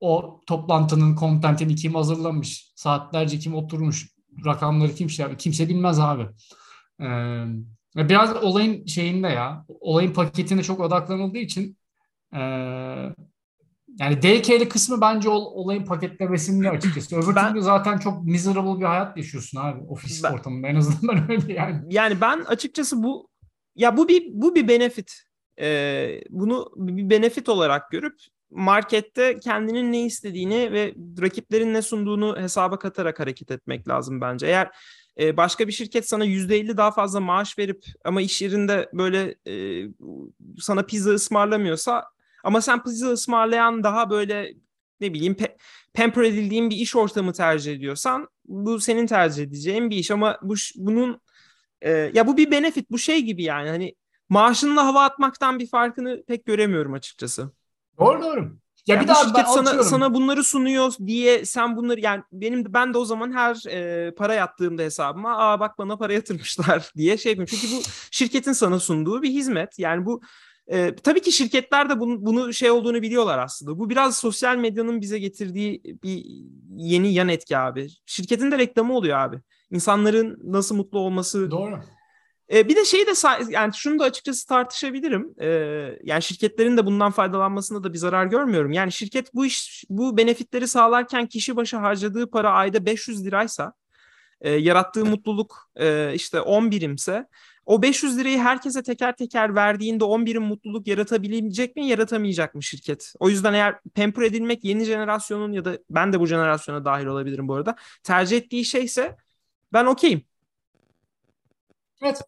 o 0.00 0.40
toplantının 0.46 1.14
kontentini 1.16 1.76
kim 1.76 1.94
hazırlamış, 1.94 2.72
saatlerce 2.76 3.38
kim 3.38 3.54
oturmuş, 3.54 4.08
rakamları 4.46 4.94
kim 4.94 5.10
şey 5.10 5.36
kimse 5.36 5.68
bilmez 5.68 5.98
abi. 6.00 6.26
Ee, 7.02 7.44
biraz 7.96 8.36
olayın 8.36 8.86
şeyinde 8.86 9.28
ya, 9.28 9.64
olayın 9.68 10.12
paketine 10.12 10.62
çok 10.62 10.80
odaklanıldığı 10.80 11.38
için 11.38 11.76
e, 12.34 12.40
yani 13.98 14.22
DK'li 14.22 14.68
kısmı 14.68 15.00
bence 15.00 15.28
olayın 15.28 15.84
paketlemesinde 15.84 16.70
açıkçası. 16.70 17.16
Öbür 17.16 17.36
ben, 17.36 17.48
türlü 17.48 17.62
zaten 17.62 17.98
çok 17.98 18.24
miserable 18.24 18.80
bir 18.80 18.84
hayat 18.84 19.16
yaşıyorsun 19.16 19.60
abi 19.60 19.80
ofis 19.88 20.24
ben, 20.24 20.32
ortamında 20.32 20.68
en 20.68 20.74
azından 20.74 21.30
öyle 21.30 21.52
yani. 21.52 21.80
Yani 21.90 22.20
ben 22.20 22.40
açıkçası 22.40 23.02
bu 23.02 23.28
ya 23.76 23.96
bu 23.96 24.08
bir 24.08 24.26
bu 24.32 24.54
bir 24.54 24.68
benefit. 24.68 25.12
Ee, 25.60 26.20
bunu 26.30 26.72
bir 26.76 27.10
benefit 27.10 27.48
olarak 27.48 27.90
görüp 27.90 28.14
markette 28.50 29.38
kendinin 29.38 29.92
ne 29.92 30.04
istediğini 30.04 30.72
ve 30.72 30.94
rakiplerin 31.20 31.74
ne 31.74 31.82
sunduğunu 31.82 32.36
hesaba 32.38 32.78
katarak 32.78 33.20
hareket 33.20 33.50
etmek 33.50 33.88
lazım 33.88 34.20
bence. 34.20 34.46
Eğer 34.46 34.70
e, 35.20 35.36
başka 35.36 35.68
bir 35.68 35.72
şirket 35.72 36.08
sana 36.08 36.24
%50 36.24 36.76
daha 36.76 36.90
fazla 36.90 37.20
maaş 37.20 37.58
verip 37.58 37.84
ama 38.04 38.22
iş 38.22 38.42
yerinde 38.42 38.90
böyle 38.92 39.34
e, 39.46 39.84
sana 40.58 40.82
pizza 40.82 41.10
ısmarlamıyorsa 41.10 42.04
ama 42.44 42.60
sen 42.60 42.82
pizza 42.82 43.08
ısmarlayan 43.08 43.82
daha 43.82 44.10
böyle 44.10 44.54
ne 45.00 45.14
bileyim 45.14 45.32
pe- 45.32 45.56
pamper 45.94 46.22
edildiğin 46.22 46.70
bir 46.70 46.76
iş 46.76 46.96
ortamı 46.96 47.32
tercih 47.32 47.72
ediyorsan 47.72 48.28
bu 48.44 48.80
senin 48.80 49.06
tercih 49.06 49.42
edeceğin 49.42 49.90
bir 49.90 49.96
iş 49.96 50.10
ama 50.10 50.38
bu 50.42 50.54
bunun 50.76 51.20
e, 51.82 51.90
ya 51.90 52.26
bu 52.26 52.36
bir 52.36 52.50
benefit 52.50 52.90
bu 52.90 52.98
şey 52.98 53.22
gibi 53.22 53.42
yani 53.42 53.68
hani 53.68 53.94
maaşınla 54.28 54.86
hava 54.86 55.04
atmaktan 55.04 55.58
bir 55.58 55.66
farkını 55.66 56.24
pek 56.26 56.44
göremiyorum 56.46 56.92
açıkçası. 56.92 57.52
Doğru 57.98 58.22
doğru. 58.22 58.59
Ya 58.86 58.94
yani 58.94 59.02
bir 59.02 59.08
daha 59.08 59.24
şirket 59.24 59.46
sana 59.48 59.84
sana 59.84 60.14
bunları 60.14 60.44
sunuyor 60.44 60.92
diye 61.06 61.44
sen 61.44 61.76
bunları 61.76 62.00
yani 62.00 62.22
benim 62.32 62.64
ben 62.68 62.94
de 62.94 62.98
o 62.98 63.04
zaman 63.04 63.32
her 63.32 63.66
e, 63.68 64.14
para 64.14 64.34
yattığımda 64.34 64.82
hesabıma 64.82 65.38
aa 65.38 65.60
bak 65.60 65.78
bana 65.78 65.96
para 65.96 66.12
yatırmışlar 66.12 66.90
diye 66.96 67.16
şey 67.16 67.32
yapıyorum. 67.32 67.56
Çünkü 67.60 67.76
bu 67.76 67.80
şirketin 68.10 68.52
sana 68.52 68.80
sunduğu 68.80 69.22
bir 69.22 69.30
hizmet. 69.30 69.78
Yani 69.78 70.06
bu 70.06 70.22
e, 70.70 70.94
tabii 70.94 71.22
ki 71.22 71.32
şirketler 71.32 71.90
de 71.90 72.00
bunu, 72.00 72.26
bunu 72.26 72.52
şey 72.52 72.70
olduğunu 72.70 73.02
biliyorlar 73.02 73.38
aslında. 73.38 73.78
Bu 73.78 73.90
biraz 73.90 74.18
sosyal 74.18 74.56
medyanın 74.56 75.00
bize 75.00 75.18
getirdiği 75.18 75.82
bir 76.04 76.24
yeni 76.76 77.12
yan 77.12 77.28
etki 77.28 77.58
abi. 77.58 77.88
Şirketin 78.06 78.50
de 78.50 78.58
reklamı 78.58 78.94
oluyor 78.94 79.18
abi. 79.18 79.40
İnsanların 79.70 80.38
nasıl 80.44 80.76
mutlu 80.76 80.98
olması. 80.98 81.50
Doğru. 81.50 81.80
E, 82.52 82.68
bir 82.68 82.76
de 82.76 82.84
şeyi 82.84 83.06
de 83.06 83.12
yani 83.50 83.74
şunu 83.74 83.98
da 83.98 84.04
açıkçası 84.04 84.46
tartışabilirim. 84.46 85.34
E, 85.40 85.48
yani 86.04 86.22
şirketlerin 86.22 86.76
de 86.76 86.86
bundan 86.86 87.10
faydalanmasında 87.10 87.84
da 87.84 87.92
bir 87.92 87.98
zarar 87.98 88.26
görmüyorum. 88.26 88.72
Yani 88.72 88.92
şirket 88.92 89.34
bu 89.34 89.46
iş 89.46 89.84
bu 89.90 90.16
benefitleri 90.16 90.68
sağlarken 90.68 91.26
kişi 91.26 91.56
başı 91.56 91.76
harcadığı 91.76 92.30
para 92.30 92.50
ayda 92.50 92.86
500 92.86 93.26
liraysa 93.26 93.72
e, 94.40 94.50
yarattığı 94.50 95.04
mutluluk 95.04 95.70
e, 95.76 96.14
işte 96.14 96.40
10 96.40 96.70
birimse 96.70 97.26
o 97.66 97.82
500 97.82 98.18
lirayı 98.18 98.38
herkese 98.38 98.82
teker 98.82 99.16
teker 99.16 99.54
verdiğinde 99.54 100.04
10 100.04 100.26
birim 100.26 100.42
mutluluk 100.42 100.86
yaratabilecek 100.86 101.76
mi 101.76 101.86
yaratamayacak 101.86 102.54
mı 102.54 102.62
şirket? 102.62 103.12
O 103.20 103.28
yüzden 103.28 103.52
eğer 103.52 103.74
pamper 103.94 104.22
edilmek 104.22 104.64
yeni 104.64 104.84
jenerasyonun 104.84 105.52
ya 105.52 105.64
da 105.64 105.78
ben 105.90 106.12
de 106.12 106.20
bu 106.20 106.26
jenerasyona 106.26 106.84
dahil 106.84 107.06
olabilirim 107.06 107.48
bu 107.48 107.54
arada 107.54 107.76
tercih 108.02 108.36
ettiği 108.36 108.64
şeyse 108.64 109.16
ben 109.72 109.84
okeyim. 109.84 110.29
Evet. 112.02 112.22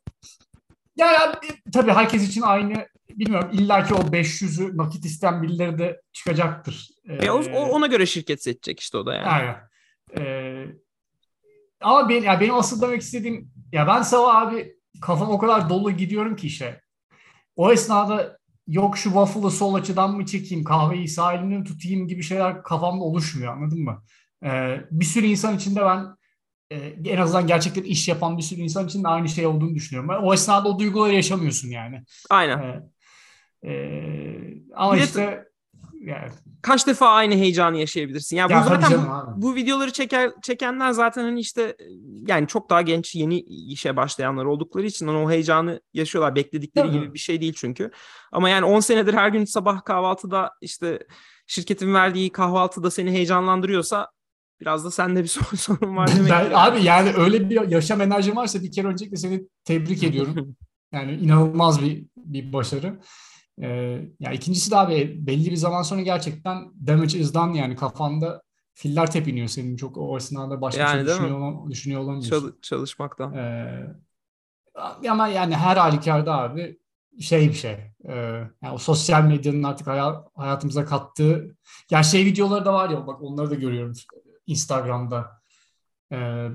Ya, 0.97 1.13
ya 1.13 1.41
tabii 1.73 1.93
herkes 1.93 2.29
için 2.29 2.43
aynı 2.43 2.87
bilmiyorum 3.09 3.51
illa 3.53 3.85
ki 3.85 3.95
o 3.95 3.99
500'ü 3.99 4.77
nakit 4.77 5.05
isteyen 5.05 5.43
birileri 5.43 5.79
de 5.79 6.01
çıkacaktır. 6.13 6.89
Ee, 7.09 7.15
e, 7.15 7.31
o, 7.31 7.69
ona 7.69 7.87
göre 7.87 8.07
şirket 8.07 8.43
seçecek 8.43 8.81
işte 8.81 8.99
o 8.99 9.07
da 9.07 9.15
yani. 9.15 9.27
Aynen. 9.27 9.57
Ee, 10.19 10.67
ama 11.81 12.09
ben, 12.09 12.23
ya 12.23 12.41
benim 12.41 12.55
asıl 12.55 12.83
demek 12.83 13.03
istediğim 13.03 13.51
ya 13.73 13.87
ben 13.87 14.03
sabah 14.03 14.37
abi 14.37 14.77
kafam 15.03 15.31
o 15.31 15.39
kadar 15.39 15.69
dolu 15.69 15.91
gidiyorum 15.91 16.37
ki 16.37 16.47
işe. 16.47 16.81
O 17.57 17.73
esnada 17.73 18.39
yok 18.67 18.97
şu 18.97 19.05
waffle'ı 19.05 19.51
sol 19.51 19.75
açıdan 19.75 20.17
mı 20.17 20.27
çekeyim, 20.27 20.65
kahveyi 20.65 21.09
sağ 21.09 21.33
elimden 21.33 21.65
tutayım 21.65 22.09
gibi 22.09 22.23
şeyler 22.23 22.63
kafamda 22.63 23.05
oluşmuyor 23.05 23.57
anladın 23.57 23.85
mı? 23.85 24.03
Ee, 24.45 24.81
bir 24.91 25.05
sürü 25.05 25.27
insan 25.27 25.57
içinde 25.57 25.81
ben 25.81 26.07
e, 26.73 27.11
en 27.11 27.17
azından 27.17 27.47
gerçekten 27.47 27.83
iş 27.83 28.09
yapan 28.09 28.39
bir 28.39 28.43
sürü 28.43 28.61
insan 28.61 28.87
için 28.87 29.05
de 29.05 29.09
aynı 29.09 29.29
şey 29.29 29.47
olduğunu 29.47 29.75
düşünüyorum. 29.75 30.25
O 30.25 30.35
esnada 30.35 30.69
o 30.69 30.79
duyguları 30.79 31.15
yaşamıyorsun 31.15 31.69
yani. 31.69 32.03
Aynen. 32.31 32.59
Ee, 33.63 33.71
e, 33.73 34.63
ama 34.75 34.95
bir 34.95 35.01
işte 35.01 35.45
yani. 36.01 36.29
kaç 36.63 36.87
defa 36.87 37.09
aynı 37.09 37.35
heyecanı 37.35 37.79
yaşayabilirsin. 37.79 38.37
Yani 38.37 38.53
ya 38.53 38.61
bu 38.61 38.69
zaten 38.69 38.93
bu, 39.37 39.43
bu 39.43 39.55
videoları 39.55 39.93
çeker 39.93 40.33
çekenler 40.43 40.91
zaten 40.91 41.23
hani 41.23 41.41
işte 41.41 41.77
yani 42.27 42.47
çok 42.47 42.71
daha 42.71 42.83
genç 42.83 43.15
yeni 43.15 43.41
işe 43.41 43.97
başlayanlar 43.97 44.45
oldukları 44.45 44.87
için 44.87 45.07
hani 45.07 45.19
o 45.19 45.31
heyecanı 45.31 45.81
yaşıyorlar. 45.95 46.35
Bekledikleri 46.35 46.91
gibi 46.91 47.15
bir 47.15 47.19
şey 47.19 47.41
değil 47.41 47.55
çünkü. 47.57 47.91
Ama 48.33 48.49
yani 48.49 48.65
10 48.65 48.81
senedir 48.81 49.15
her 49.15 49.29
gün 49.29 49.45
sabah 49.45 49.85
kahvaltıda 49.85 50.51
işte 50.61 50.99
şirketin 51.47 51.95
verdiği 51.95 52.33
kahvaltıda 52.33 52.91
seni 52.91 53.11
heyecanlandırıyorsa 53.11 54.09
Biraz 54.63 54.85
da 54.85 54.91
sende 54.91 55.23
bir 55.23 55.29
sorun 55.57 55.97
var 55.97 56.11
demek. 56.17 56.31
Ben, 56.31 56.51
abi 56.55 56.85
yani 56.85 57.13
öyle 57.17 57.51
bir 57.51 57.69
yaşam 57.69 58.01
enerjin 58.01 58.37
varsa 58.37 58.63
bir 58.63 58.73
kere 58.73 58.87
öncelikle 58.87 59.17
seni 59.17 59.45
tebrik 59.65 60.03
ediyorum. 60.05 60.57
Yani 60.93 61.13
inanılmaz 61.13 61.83
bir 61.83 62.07
bir 62.17 62.53
başarı. 62.53 63.01
Ee, 63.63 63.69
ya 64.21 64.33
ikincisi 64.33 64.71
de 64.71 64.77
abi 64.77 65.27
belli 65.27 65.51
bir 65.51 65.57
zaman 65.57 65.83
sonra 65.83 66.03
gerçekten 66.03 66.73
damage 66.87 67.19
is 67.19 67.35
done 67.35 67.59
yani 67.59 67.77
kafanda 67.77 68.43
filler 68.75 69.11
tepiniyor 69.11 69.49
senin 69.49 69.77
çok 69.77 69.97
o 69.97 70.17
esnada 70.17 70.61
başka 70.61 70.83
yani, 70.83 70.99
şey 70.99 71.07
düşünüyor, 71.07 71.39
olam, 71.39 71.71
düşünüyor 71.71 72.01
olamıyorsun. 72.01 72.31
Çal, 72.31 72.53
çalışmaktan. 72.63 73.35
Ee, 73.35 73.87
ama 75.09 75.29
yani 75.29 75.57
her 75.57 75.77
halükarda 75.77 76.39
abi 76.39 76.79
şey 77.21 77.49
bir 77.49 77.55
şey. 77.55 77.73
E, 78.09 78.15
yani 78.63 78.75
o 78.75 78.79
sosyal 78.79 79.25
medyanın 79.25 79.63
artık 79.63 79.87
hayatımıza 80.35 80.85
kattığı 80.85 81.57
yani 81.91 82.05
şey 82.05 82.25
videoları 82.25 82.65
da 82.65 82.75
var 82.75 82.91
ya 82.91 83.07
bak 83.07 83.23
onları 83.23 83.51
da 83.51 83.55
görüyorum 83.55 83.93
Instagram'da. 84.47 85.43
Ee, 86.13 86.49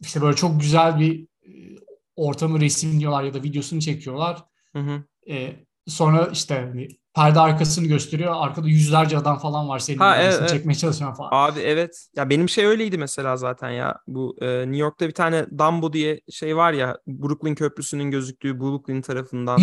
işte 0.00 0.22
böyle 0.22 0.36
çok 0.36 0.60
güzel 0.60 0.98
bir 0.98 1.26
e, 1.42 1.78
ortamı 2.16 2.60
resimliyorlar 2.60 3.22
ya 3.24 3.34
da 3.34 3.42
videosunu 3.42 3.80
çekiyorlar. 3.80 4.44
Hı 4.72 4.78
hı. 4.78 5.04
Ee, 5.28 5.66
sonra 5.86 6.26
işte 6.32 6.54
hani 6.54 6.88
perde 7.14 7.40
arkasını 7.40 7.86
gösteriyor. 7.86 8.32
Arkada 8.36 8.68
yüzlerce 8.68 9.18
adam 9.18 9.38
falan 9.38 9.68
var 9.68 9.78
senin 9.78 9.98
ha, 9.98 10.16
evet, 10.16 10.48
çekmeye 10.48 10.74
çalışan 10.74 11.14
falan. 11.14 11.30
Abi 11.32 11.60
evet. 11.60 12.08
Ya 12.16 12.30
benim 12.30 12.48
şey 12.48 12.64
öyleydi 12.64 12.98
mesela 12.98 13.36
zaten 13.36 13.70
ya. 13.70 13.98
Bu 14.06 14.36
e, 14.40 14.46
New 14.60 14.76
York'ta 14.76 15.08
bir 15.08 15.14
tane 15.14 15.46
Dumbo 15.58 15.92
diye 15.92 16.20
şey 16.30 16.56
var 16.56 16.72
ya 16.72 16.98
Brooklyn 17.06 17.54
Köprüsü'nün 17.54 18.10
gözüktüğü 18.10 18.60
Brooklyn 18.60 19.02
tarafından. 19.02 19.58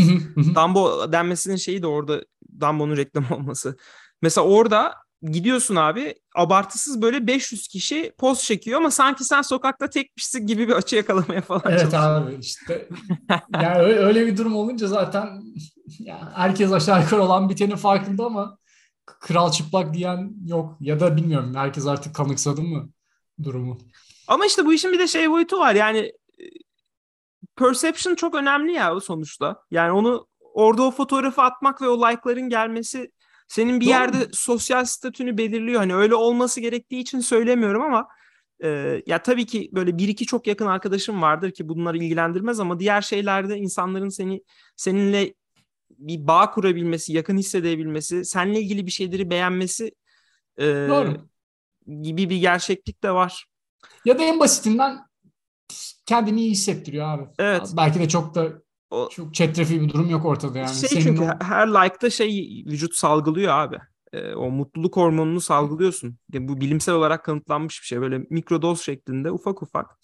Dumbo 0.55 1.11
denmesinin 1.11 1.55
şeyi 1.55 1.81
de 1.81 1.87
orada 1.87 2.23
Dumbo'nun 2.59 2.97
reklam 2.97 3.25
olması. 3.31 3.77
Mesela 4.21 4.47
orada 4.47 4.95
gidiyorsun 5.23 5.75
abi 5.75 6.15
abartısız 6.35 7.01
böyle 7.01 7.27
500 7.27 7.67
kişi 7.67 8.13
poz 8.17 8.43
çekiyor 8.43 8.77
ama 8.77 8.91
sanki 8.91 9.23
sen 9.23 9.41
sokakta 9.41 9.89
tekmişsin 9.89 10.47
gibi 10.47 10.67
bir 10.67 10.73
açı 10.73 10.95
yakalamaya 10.95 11.41
falan 11.41 11.61
Evet 11.65 11.93
abi 11.93 12.37
işte 12.41 12.89
yani 13.61 13.77
öyle, 13.77 13.99
öyle 13.99 14.25
bir 14.25 14.37
durum 14.37 14.55
olunca 14.55 14.87
zaten 14.87 15.41
ya 15.99 16.31
herkes 16.35 16.71
aşağı 16.71 17.01
yukarı 17.01 17.23
olan 17.23 17.49
bitenin 17.49 17.75
farkında 17.75 18.25
ama 18.25 18.57
kral 19.05 19.51
çıplak 19.51 19.93
diyen 19.93 20.33
yok 20.45 20.77
ya 20.79 20.99
da 20.99 21.17
bilmiyorum 21.17 21.55
herkes 21.55 21.87
artık 21.87 22.15
kanıksadı 22.15 22.61
mı 22.61 22.89
durumu. 23.43 23.77
Ama 24.27 24.45
işte 24.45 24.65
bu 24.65 24.73
işin 24.73 24.91
bir 24.91 24.99
de 24.99 25.07
şey 25.07 25.29
boyutu 25.29 25.59
var 25.59 25.75
yani 25.75 25.99
e, 26.39 26.43
perception 27.55 28.15
çok 28.15 28.35
önemli 28.35 28.71
ya 28.71 28.95
o 28.95 28.99
sonuçta. 28.99 29.63
Yani 29.71 29.91
onu 29.91 30.27
orada 30.53 30.83
o 30.83 30.91
fotoğrafı 30.91 31.41
atmak 31.41 31.81
ve 31.81 31.87
o 31.87 31.97
like'ların 31.97 32.49
gelmesi 32.49 33.11
senin 33.49 33.79
bir 33.79 33.85
Doğru. 33.85 33.91
yerde 33.91 34.27
sosyal 34.31 34.85
statünü 34.85 35.37
belirliyor. 35.37 35.79
Hani 35.79 35.95
öyle 35.95 36.15
olması 36.15 36.61
gerektiği 36.61 36.99
için 36.99 37.19
söylemiyorum 37.19 37.81
ama 37.81 38.07
e, 38.63 39.01
ya 39.05 39.21
tabii 39.21 39.45
ki 39.45 39.69
böyle 39.73 39.97
bir 39.97 40.07
iki 40.07 40.25
çok 40.25 40.47
yakın 40.47 40.65
arkadaşım 40.65 41.21
vardır 41.21 41.51
ki 41.51 41.69
bunları 41.69 41.97
ilgilendirmez 41.97 42.59
ama 42.59 42.79
diğer 42.79 43.01
şeylerde 43.01 43.57
insanların 43.57 44.09
seni 44.09 44.43
seninle 44.75 45.33
bir 45.89 46.27
bağ 46.27 46.51
kurabilmesi, 46.51 47.13
yakın 47.13 47.37
hissedebilmesi, 47.37 48.25
seninle 48.25 48.61
ilgili 48.61 48.85
bir 48.85 48.91
şeyleri 48.91 49.29
beğenmesi 49.29 49.91
e, 50.57 50.65
Doğru. 50.65 51.27
gibi 52.01 52.29
bir 52.29 52.37
gerçeklik 52.37 53.03
de 53.03 53.11
var. 53.11 53.45
Ya 54.05 54.19
da 54.19 54.23
en 54.23 54.39
basitinden 54.39 54.99
kendini 56.05 56.41
iyi 56.41 56.51
hissettiriyor 56.51 57.07
abi. 57.07 57.23
Evet. 57.39 57.73
Belki 57.77 57.99
de 57.99 58.09
çok 58.09 58.35
da 58.35 58.61
o, 58.91 59.09
Çok 59.09 59.33
çetrefi 59.33 59.81
bir 59.81 59.89
durum 59.89 60.09
yok 60.09 60.25
ortada 60.25 60.59
yani. 60.59 60.75
Şey 60.75 60.89
Senin 60.89 61.01
çünkü 61.01 61.23
o... 61.23 61.43
her 61.43 61.67
like'da 61.67 62.09
şey 62.09 62.63
vücut 62.67 62.95
salgılıyor 62.95 63.53
abi. 63.53 63.77
E, 64.13 64.33
o 64.33 64.51
mutluluk 64.51 64.95
hormonunu 64.95 65.41
salgılıyorsun. 65.41 66.17
Yani 66.33 66.47
bu 66.47 66.61
bilimsel 66.61 66.95
olarak 66.95 67.25
kanıtlanmış 67.25 67.81
bir 67.81 67.85
şey. 67.85 68.01
Böyle 68.01 68.25
mikrodoz 68.29 68.81
şeklinde 68.81 69.31
ufak 69.31 69.63
ufak. 69.63 69.99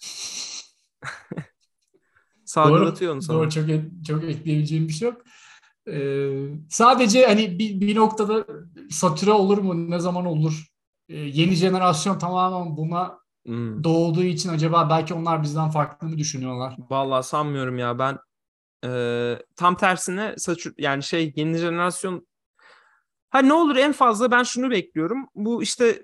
Salgılatıyor 2.44 3.14
onu 3.14 3.22
sana. 3.22 3.36
Doğru 3.36 3.50
çok, 3.50 3.64
çok 4.06 4.24
ekleyebileceğim 4.24 4.88
bir 4.88 4.92
şey 4.92 5.08
yok. 5.08 5.22
Ee, 5.88 6.48
sadece 6.70 7.26
hani 7.26 7.58
bir, 7.58 7.80
bir 7.80 7.96
noktada 7.96 8.46
satüre 8.90 9.32
olur 9.32 9.58
mu? 9.58 9.90
Ne 9.90 9.98
zaman 9.98 10.26
olur? 10.26 10.66
Ee, 11.08 11.16
yeni 11.16 11.54
jenerasyon 11.54 12.18
tamamen 12.18 12.76
buna 12.76 13.18
hmm. 13.46 13.84
doğduğu 13.84 14.22
için 14.22 14.48
acaba 14.48 14.90
belki 14.90 15.14
onlar 15.14 15.42
bizden 15.42 15.70
farklı 15.70 16.08
mı 16.08 16.18
düşünüyorlar? 16.18 16.76
Vallahi 16.90 17.26
sanmıyorum 17.26 17.78
ya. 17.78 17.98
Ben 17.98 18.18
e, 18.86 19.38
tam 19.56 19.76
tersine 19.76 20.34
saç 20.38 20.66
yani 20.78 21.02
şey 21.02 21.32
yeni 21.36 21.58
jenerasyon 21.58 22.26
ha 23.30 23.38
ne 23.38 23.52
olur 23.52 23.76
en 23.76 23.92
fazla 23.92 24.30
ben 24.30 24.42
şunu 24.42 24.70
bekliyorum. 24.70 25.26
Bu 25.34 25.62
işte 25.62 26.02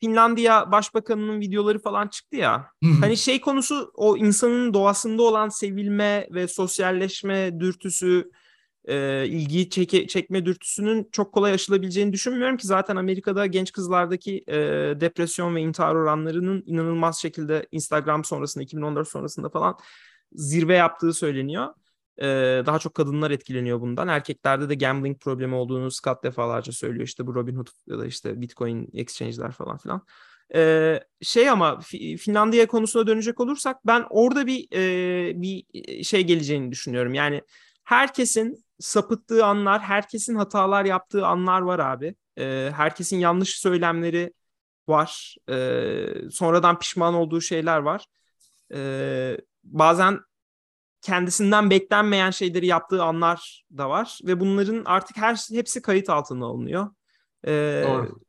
Finlandiya 0.00 0.72
Başbakanı'nın 0.72 1.40
videoları 1.40 1.78
falan 1.78 2.08
çıktı 2.08 2.36
ya. 2.36 2.70
hani 3.00 3.16
şey 3.16 3.40
konusu 3.40 3.92
o 3.94 4.16
insanın 4.16 4.74
doğasında 4.74 5.22
olan 5.22 5.48
sevilme 5.48 6.28
ve 6.30 6.48
sosyalleşme 6.48 7.60
dürtüsü, 7.60 8.30
e, 8.84 9.26
ilgiyi 9.26 9.70
çeke, 9.70 10.06
çekme 10.06 10.44
dürtüsünün 10.44 11.08
çok 11.12 11.34
kolay 11.34 11.52
aşılabileceğini 11.52 12.12
düşünmüyorum 12.12 12.56
ki 12.56 12.66
zaten 12.66 12.96
Amerika'da 12.96 13.46
genç 13.46 13.72
kızlardaki 13.72 14.44
e, 14.48 14.56
depresyon 15.00 15.54
ve 15.54 15.60
intihar 15.60 15.94
oranlarının 15.94 16.62
inanılmaz 16.66 17.18
şekilde 17.20 17.66
Instagram 17.72 18.24
sonrasında 18.24 18.64
2014 18.64 19.08
sonrasında 19.08 19.48
falan 19.48 19.76
zirve 20.32 20.74
yaptığı 20.74 21.12
söyleniyor. 21.12 21.74
Ee, 22.18 22.62
daha 22.66 22.78
çok 22.78 22.94
kadınlar 22.94 23.30
etkileniyor 23.30 23.80
bundan. 23.80 24.08
Erkeklerde 24.08 24.68
de 24.68 24.74
gambling 24.74 25.20
problemi 25.20 25.54
olduğunu 25.54 25.90
Scott 25.90 26.24
defalarca 26.24 26.72
söylüyor. 26.72 27.04
İşte 27.04 27.26
bu 27.26 27.34
Robinhood 27.34 27.68
ya 27.86 27.98
da 27.98 28.06
işte 28.06 28.40
Bitcoin 28.40 28.88
exchange'ler 28.94 29.52
falan 29.52 29.76
filan. 29.78 30.06
Ee, 30.54 31.00
şey 31.22 31.50
ama 31.50 31.80
Finlandiya 32.18 32.66
konusuna 32.66 33.06
dönecek 33.06 33.40
olursak 33.40 33.86
ben 33.86 34.04
orada 34.10 34.46
bir 34.46 34.68
e, 34.72 35.42
bir 35.42 35.64
şey 36.04 36.24
geleceğini 36.24 36.72
düşünüyorum. 36.72 37.14
Yani 37.14 37.42
herkesin 37.84 38.64
sapıttığı 38.78 39.44
anlar, 39.44 39.80
herkesin 39.80 40.34
hatalar 40.34 40.84
yaptığı 40.84 41.26
anlar 41.26 41.60
var 41.60 41.78
abi. 41.78 42.14
Ee, 42.38 42.70
herkesin 42.76 43.18
yanlış 43.18 43.58
söylemleri 43.58 44.32
var. 44.88 45.36
Ee, 45.50 46.30
sonradan 46.30 46.78
pişman 46.78 47.14
olduğu 47.14 47.40
şeyler 47.40 47.78
var. 47.78 48.04
Ee, 48.74 49.36
bazen 49.72 50.20
kendisinden 51.02 51.70
beklenmeyen 51.70 52.30
şeyleri 52.30 52.66
yaptığı 52.66 53.02
anlar 53.02 53.64
da 53.78 53.90
var 53.90 54.18
ve 54.24 54.40
bunların 54.40 54.82
artık 54.84 55.16
her 55.16 55.36
hepsi 55.52 55.82
kayıt 55.82 56.10
altına 56.10 56.46
alınıyor. 56.46 56.90
Ee, 57.46 57.84
Doğru. 57.86 58.20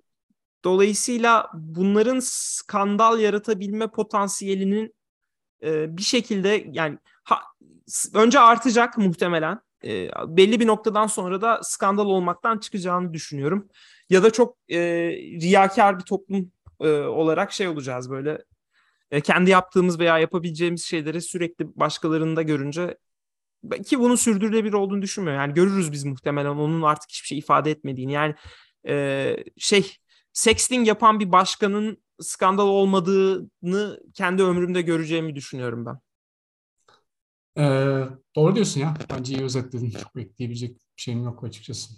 Dolayısıyla 0.64 1.50
bunların 1.54 2.20
skandal 2.24 3.20
yaratabilme 3.20 3.88
potansiyelinin 3.88 4.96
e, 5.64 5.98
bir 5.98 6.02
şekilde 6.02 6.66
yani 6.72 6.98
ha, 7.24 7.42
önce 8.14 8.40
artacak 8.40 8.98
muhtemelen. 8.98 9.60
E, 9.84 10.10
belli 10.28 10.60
bir 10.60 10.68
noktadan 10.68 11.08
sonra 11.08 11.42
da 11.42 11.60
skandal 11.64 12.06
olmaktan 12.06 12.58
çıkacağını 12.58 13.14
düşünüyorum. 13.14 13.68
Ya 14.10 14.24
da 14.24 14.32
çok 14.32 14.58
e, 14.70 14.80
riyakar 15.42 16.00
bir 16.00 16.04
toplum 16.04 16.52
e, 16.82 16.90
olarak 16.92 17.52
şey 17.52 17.68
olacağız 17.68 18.10
böyle 18.10 18.44
e, 19.12 19.22
kendi 19.22 19.50
yaptığımız 19.50 20.00
veya 20.00 20.20
yapabileceğimiz 20.20 20.84
şeyleri 20.84 21.22
sürekli 21.22 21.80
başkalarında 21.80 22.42
görünce 22.42 22.98
ki 23.86 24.00
bunun 24.00 24.16
sürdürülebilir 24.16 24.74
olduğunu 24.74 25.02
düşünmüyorum. 25.02 25.42
Yani 25.42 25.54
görürüz 25.54 25.92
biz 25.92 26.04
muhtemelen 26.04 26.50
onun 26.50 26.82
artık 26.82 27.10
hiçbir 27.10 27.28
şey 27.28 27.38
ifade 27.38 27.72
etmediğini. 27.72 28.12
Yani 28.12 28.36
e, 28.88 29.36
şey 29.58 29.96
sexting 30.34 30.88
yapan 30.88 31.20
bir 31.20 31.32
başkanın 31.32 32.04
skandal 32.22 32.68
olmadığını 32.68 34.00
kendi 34.14 34.44
ömrümde 34.44 34.82
göreceğimi 34.82 35.36
düşünüyorum 35.36 35.86
ben. 35.86 36.00
Ee, 37.58 38.04
doğru 38.36 38.56
diyorsun 38.56 38.82
ya. 38.82 38.94
Bence 39.10 39.34
iyi 39.34 39.44
özetledin. 39.44 39.90
Çok 39.90 40.16
ekleyebilecek 40.16 40.76
bir 40.76 41.02
şeyim 41.02 41.24
yok 41.24 41.44
açıkçası. 41.44 41.94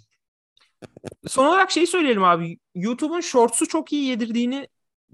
Son 1.26 1.46
olarak 1.46 1.70
şey 1.70 1.86
söyleyelim 1.86 2.24
abi. 2.24 2.58
YouTube'un 2.74 3.20
Shorts'u 3.20 3.68
çok 3.68 3.92
iyi 3.92 4.04
yedirdiğini 4.04 4.68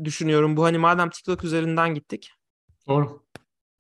düşünüyorum. 0.05 0.57
Bu 0.57 0.65
hani 0.65 0.79
madem 0.79 1.11
TikTok 1.11 1.45
üzerinden 1.45 1.95
gittik. 1.95 2.31
Doğru. 2.89 3.23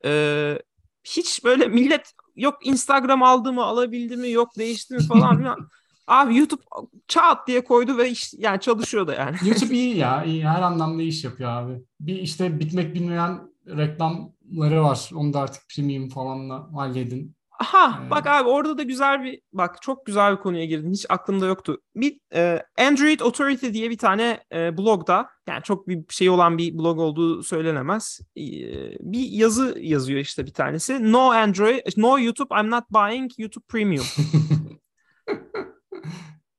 Ee, 0.05 0.59
hiç 1.05 1.45
böyle 1.45 1.69
millet 1.69 2.13
yok 2.37 2.67
Instagram 2.67 3.23
aldı 3.23 3.53
mı 3.53 3.65
alabildi 3.65 4.17
mi 4.17 4.31
yok 4.31 4.59
değişti 4.59 4.95
mi 4.95 5.07
falan 5.07 5.39
filan. 5.39 5.69
Abi 6.07 6.37
YouTube 6.37 6.63
çat 7.09 7.49
diye 7.49 7.65
koydu 7.65 7.99
ve 7.99 8.11
iş, 8.11 8.35
yani 8.35 8.61
çalışıyordu 8.61 9.13
yani. 9.13 9.37
YouTube 9.45 9.75
iyi 9.75 9.97
ya. 9.97 10.25
iyi. 10.25 10.49
Her 10.49 10.63
anlamda 10.63 11.03
iş 11.03 11.25
yapıyor 11.25 11.51
abi. 11.51 11.83
Bir 12.01 12.17
işte 12.17 12.61
bitmek 12.61 12.95
bilmeyen 12.95 13.41
reklamları 13.67 14.83
var. 14.83 15.11
Onu 15.15 15.33
da 15.33 15.41
artık 15.41 15.63
premium 15.69 16.09
falanla 16.09 16.69
halledin. 16.73 17.38
Ha 17.59 18.03
ee, 18.07 18.11
bak 18.11 18.27
abi 18.27 18.49
orada 18.49 18.79
da 18.79 18.83
güzel 18.83 19.25
bir 19.25 19.41
bak 19.53 19.83
çok 19.83 20.07
güzel 20.07 20.33
bir 20.37 20.43
konuya 20.43 20.65
girdin. 20.65 20.93
Hiç 20.93 21.07
aklımda 21.09 21.47
yoktu. 21.47 21.83
Bir 21.95 22.21
e, 22.35 22.63
Android 22.79 23.21
Authority 23.21 23.73
diye 23.73 23.91
bir 23.91 23.99
tane 23.99 24.45
e, 24.53 24.79
blogda 24.79 25.31
yani 25.49 25.63
çok 25.63 25.89
bir 25.89 26.05
şey 26.09 26.31
olan 26.31 26.59
bir 26.59 26.79
blog 26.79 26.99
olduğu 26.99 27.43
söylenemez. 27.43 28.21
E, 28.37 28.43
bir 29.01 29.29
yazı 29.31 29.79
yazıyor 29.81 30.21
işte 30.21 30.47
bir 30.47 30.53
tanesi. 30.53 31.13
No 31.13 31.31
Android, 31.31 31.81
no 31.97 32.19
YouTube, 32.19 32.61
I'm 32.61 32.71
not 32.71 32.91
buying 32.91 33.31
YouTube 33.39 33.65
Premium. 33.69 34.05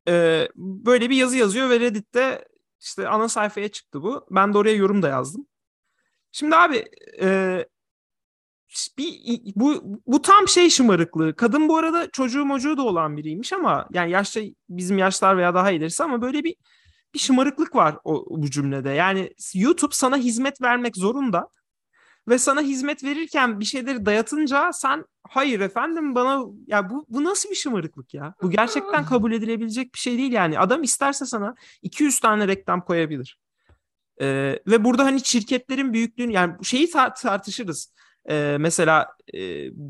e, 0.07 0.47
böyle 0.55 1.09
bir 1.09 1.15
yazı 1.15 1.37
yazıyor 1.37 1.69
ve 1.69 1.79
Reddit'te 1.79 2.45
işte 2.79 3.07
ana 3.07 3.29
sayfaya 3.29 3.67
çıktı 3.67 4.01
bu. 4.01 4.25
Ben 4.31 4.53
de 4.53 4.57
oraya 4.57 4.75
yorum 4.75 5.01
da 5.01 5.07
yazdım. 5.07 5.47
Şimdi 6.31 6.55
abi 6.55 6.85
e, 7.21 7.65
bir 8.97 9.41
bu 9.55 9.83
bu 10.07 10.21
tam 10.21 10.47
şey 10.47 10.69
şımarıklığı. 10.69 11.35
Kadın 11.35 11.69
bu 11.69 11.77
arada 11.77 12.09
çocuğu 12.11 12.45
mocuğu 12.45 12.77
da 12.77 12.81
olan 12.81 13.17
biriymiş 13.17 13.53
ama 13.53 13.87
yani 13.93 14.11
yaşta 14.11 14.41
bizim 14.69 14.97
yaşlar 14.97 15.37
veya 15.37 15.53
daha 15.53 15.71
ilerisi 15.71 16.03
ama 16.03 16.21
böyle 16.21 16.43
bir 16.43 16.55
bir 17.13 17.19
şımarıklık 17.19 17.75
var 17.75 17.97
o 18.03 18.25
bu 18.29 18.49
cümlede. 18.49 18.89
Yani 18.89 19.33
YouTube 19.53 19.95
sana 19.95 20.17
hizmet 20.17 20.61
vermek 20.61 20.95
zorunda 20.97 21.49
ve 22.27 22.37
sana 22.37 22.61
hizmet 22.61 23.03
verirken 23.03 23.59
bir 23.59 23.65
şeyleri 23.65 24.05
dayatınca 24.05 24.73
sen 24.73 25.05
hayır 25.23 25.59
efendim 25.59 26.15
bana 26.15 26.45
ya 26.67 26.89
bu 26.89 27.05
bu 27.09 27.23
nasıl 27.23 27.49
bir 27.49 27.55
şımarıklık 27.55 28.13
ya? 28.13 28.33
Bu 28.41 28.51
gerçekten 28.51 29.05
kabul 29.05 29.31
edilebilecek 29.31 29.93
bir 29.93 29.99
şey 29.99 30.17
değil 30.17 30.31
yani. 30.31 30.59
Adam 30.59 30.83
isterse 30.83 31.25
sana 31.25 31.55
200 31.81 32.19
tane 32.19 32.47
reklam 32.47 32.81
koyabilir. 32.81 33.39
Ee, 34.21 34.59
ve 34.67 34.83
burada 34.83 35.05
hani 35.05 35.25
şirketlerin 35.25 35.93
büyüklüğünü 35.93 36.33
yani 36.33 36.65
şeyi 36.65 36.87
tar- 36.87 37.21
tartışırız 37.21 37.93
ee, 38.29 38.57
mesela 38.59 39.07
e, 39.33 39.39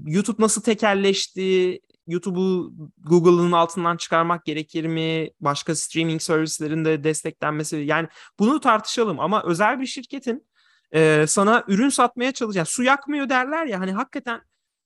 YouTube 0.06 0.44
nasıl 0.44 0.62
tekerleşti? 0.62 1.80
YouTube'u 2.08 2.74
Google'ın 2.98 3.52
altından 3.52 3.98
çıkarmak 3.98 4.46
gerekir 4.46 4.86
mi? 4.86 5.30
Başka 5.42 5.76
streaming 5.76 6.22
servislerin 6.22 6.86
de 6.86 7.04
desteklenmesi. 7.04 7.78
Yani 7.78 8.08
bunu 8.40 8.60
tartışalım 8.60 9.20
ama 9.20 9.44
özel 9.44 9.80
bir 9.82 9.86
şirketin 9.86 10.48
e, 10.94 11.26
sana 11.28 11.64
ürün 11.68 11.90
satmaya. 11.90 12.34
Yani 12.54 12.66
su 12.66 12.84
yakmıyor 12.84 13.30
derler 13.30 13.66
ya 13.66 13.80
hani 13.80 13.92
hakikaten 13.92 14.42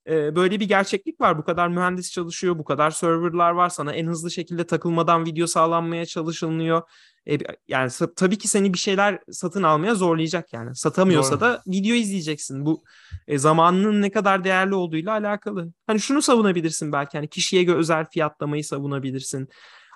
e, 0.10 0.36
böyle 0.36 0.60
bir 0.60 0.68
gerçeklik 0.68 1.22
var. 1.22 1.38
Bu 1.38 1.44
kadar 1.44 1.68
mühendis 1.68 2.12
çalışıyor, 2.12 2.60
bu 2.60 2.63
kadar 2.63 2.92
serverlar 2.92 3.52
var. 3.52 3.70
Sana 3.70 3.94
en 3.94 4.08
hızlı 4.08 4.32
şekilde 4.32 4.66
takılmadan 4.66 5.26
video 5.26 5.48
sağlanmaya 5.48 6.06
çalışılıyor. 6.06 6.82
E, 7.30 7.38
yani 7.68 7.92
tabii 8.16 8.38
ki 8.38 8.48
seni 8.48 8.74
bir 8.74 8.78
şeyler 8.78 9.20
satın 9.32 9.63
almaya 9.63 9.96
zorlayacak 9.96 10.54
yani. 10.54 10.76
Satamıyorsa 10.76 11.32
Doğru. 11.32 11.39
da 11.39 11.62
video 11.68 11.96
izleyeceksin. 11.96 12.66
Bu 12.66 12.84
e, 13.28 13.38
zamanının 13.38 14.02
ne 14.02 14.12
kadar 14.12 14.44
değerli 14.44 14.76
olduğuyla 14.76 15.12
alakalı. 15.12 15.74
Hani 15.88 16.00
şunu 16.00 16.22
savunabilirsin 16.22 16.92
belki 16.92 17.18
hani 17.18 17.28
kişiye 17.28 17.63
göre 17.63 17.78
özel 17.78 18.06
fiyatlamayı 18.06 18.63
savunabilirsin. 18.63 19.50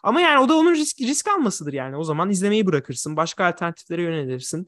Ama 0.03 0.21
yani 0.21 0.39
o 0.39 0.49
da 0.49 0.55
onun 0.55 0.75
risk 0.75 1.01
risk 1.01 1.27
almasıdır 1.27 1.73
yani. 1.73 1.97
O 1.97 2.03
zaman 2.03 2.29
izlemeyi 2.29 2.65
bırakırsın. 2.65 3.17
Başka 3.17 3.45
alternatiflere 3.45 4.01
yönelirsin. 4.01 4.67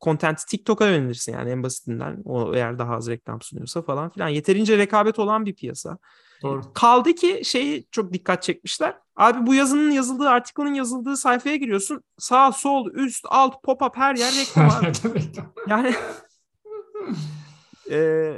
Content 0.00 0.46
TikTok'a 0.48 0.86
yönelirsin 0.86 1.32
yani 1.32 1.50
en 1.50 1.62
basitinden. 1.62 2.22
O 2.24 2.54
eğer 2.54 2.78
daha 2.78 2.94
az 2.96 3.08
reklam 3.08 3.42
sunuyorsa 3.42 3.82
falan 3.82 4.10
filan. 4.10 4.28
Yeterince 4.28 4.78
rekabet 4.78 5.18
olan 5.18 5.46
bir 5.46 5.54
piyasa. 5.54 5.98
Doğru. 6.42 6.60
Kaldı 6.74 7.12
ki 7.14 7.40
şeyi 7.44 7.86
çok 7.90 8.12
dikkat 8.12 8.42
çekmişler. 8.42 8.96
Abi 9.16 9.46
bu 9.46 9.54
yazının 9.54 9.90
yazıldığı, 9.90 10.28
artikelin 10.28 10.74
yazıldığı 10.74 11.16
sayfaya 11.16 11.56
giriyorsun. 11.56 12.02
Sağ, 12.18 12.52
sol, 12.52 12.90
üst, 12.92 13.24
alt, 13.28 13.54
pop-up 13.64 13.96
her 13.96 14.14
yer 14.14 14.32
reklam 14.34 14.70
abi. 14.70 14.92
yani 15.68 15.94
e, 17.90 18.30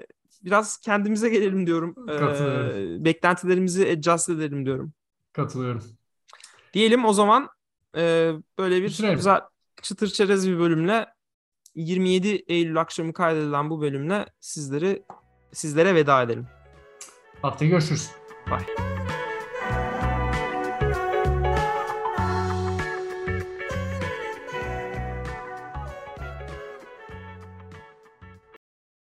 biraz 0.44 0.77
kendimize 0.77 1.29
gelelim 1.29 1.66
diyorum. 1.66 1.94
E, 2.09 3.05
beklentilerimizi 3.05 3.88
adjust 3.99 4.29
edelim 4.29 4.66
diyorum. 4.66 4.92
Katılıyorum. 5.33 5.83
Diyelim 6.75 7.05
o 7.05 7.12
zaman 7.12 7.49
e, 7.96 8.33
böyle 8.59 8.83
bir 8.83 8.88
Bitirelim. 8.88 9.16
güzel 9.16 9.40
çıtır 9.83 10.09
çerez 10.09 10.49
bir 10.49 10.59
bölümle 10.59 11.07
27 11.75 12.29
Eylül 12.29 12.81
akşamı 12.81 13.13
kaydedilen 13.13 13.71
bu 13.71 13.81
bölümle 13.81 14.27
sizleri 14.41 15.03
sizlere 15.53 15.95
veda 15.95 16.23
edelim. 16.23 16.47
Haftaya 17.43 17.71
görüşürüz. 17.71 18.11
Bye. 18.47 18.89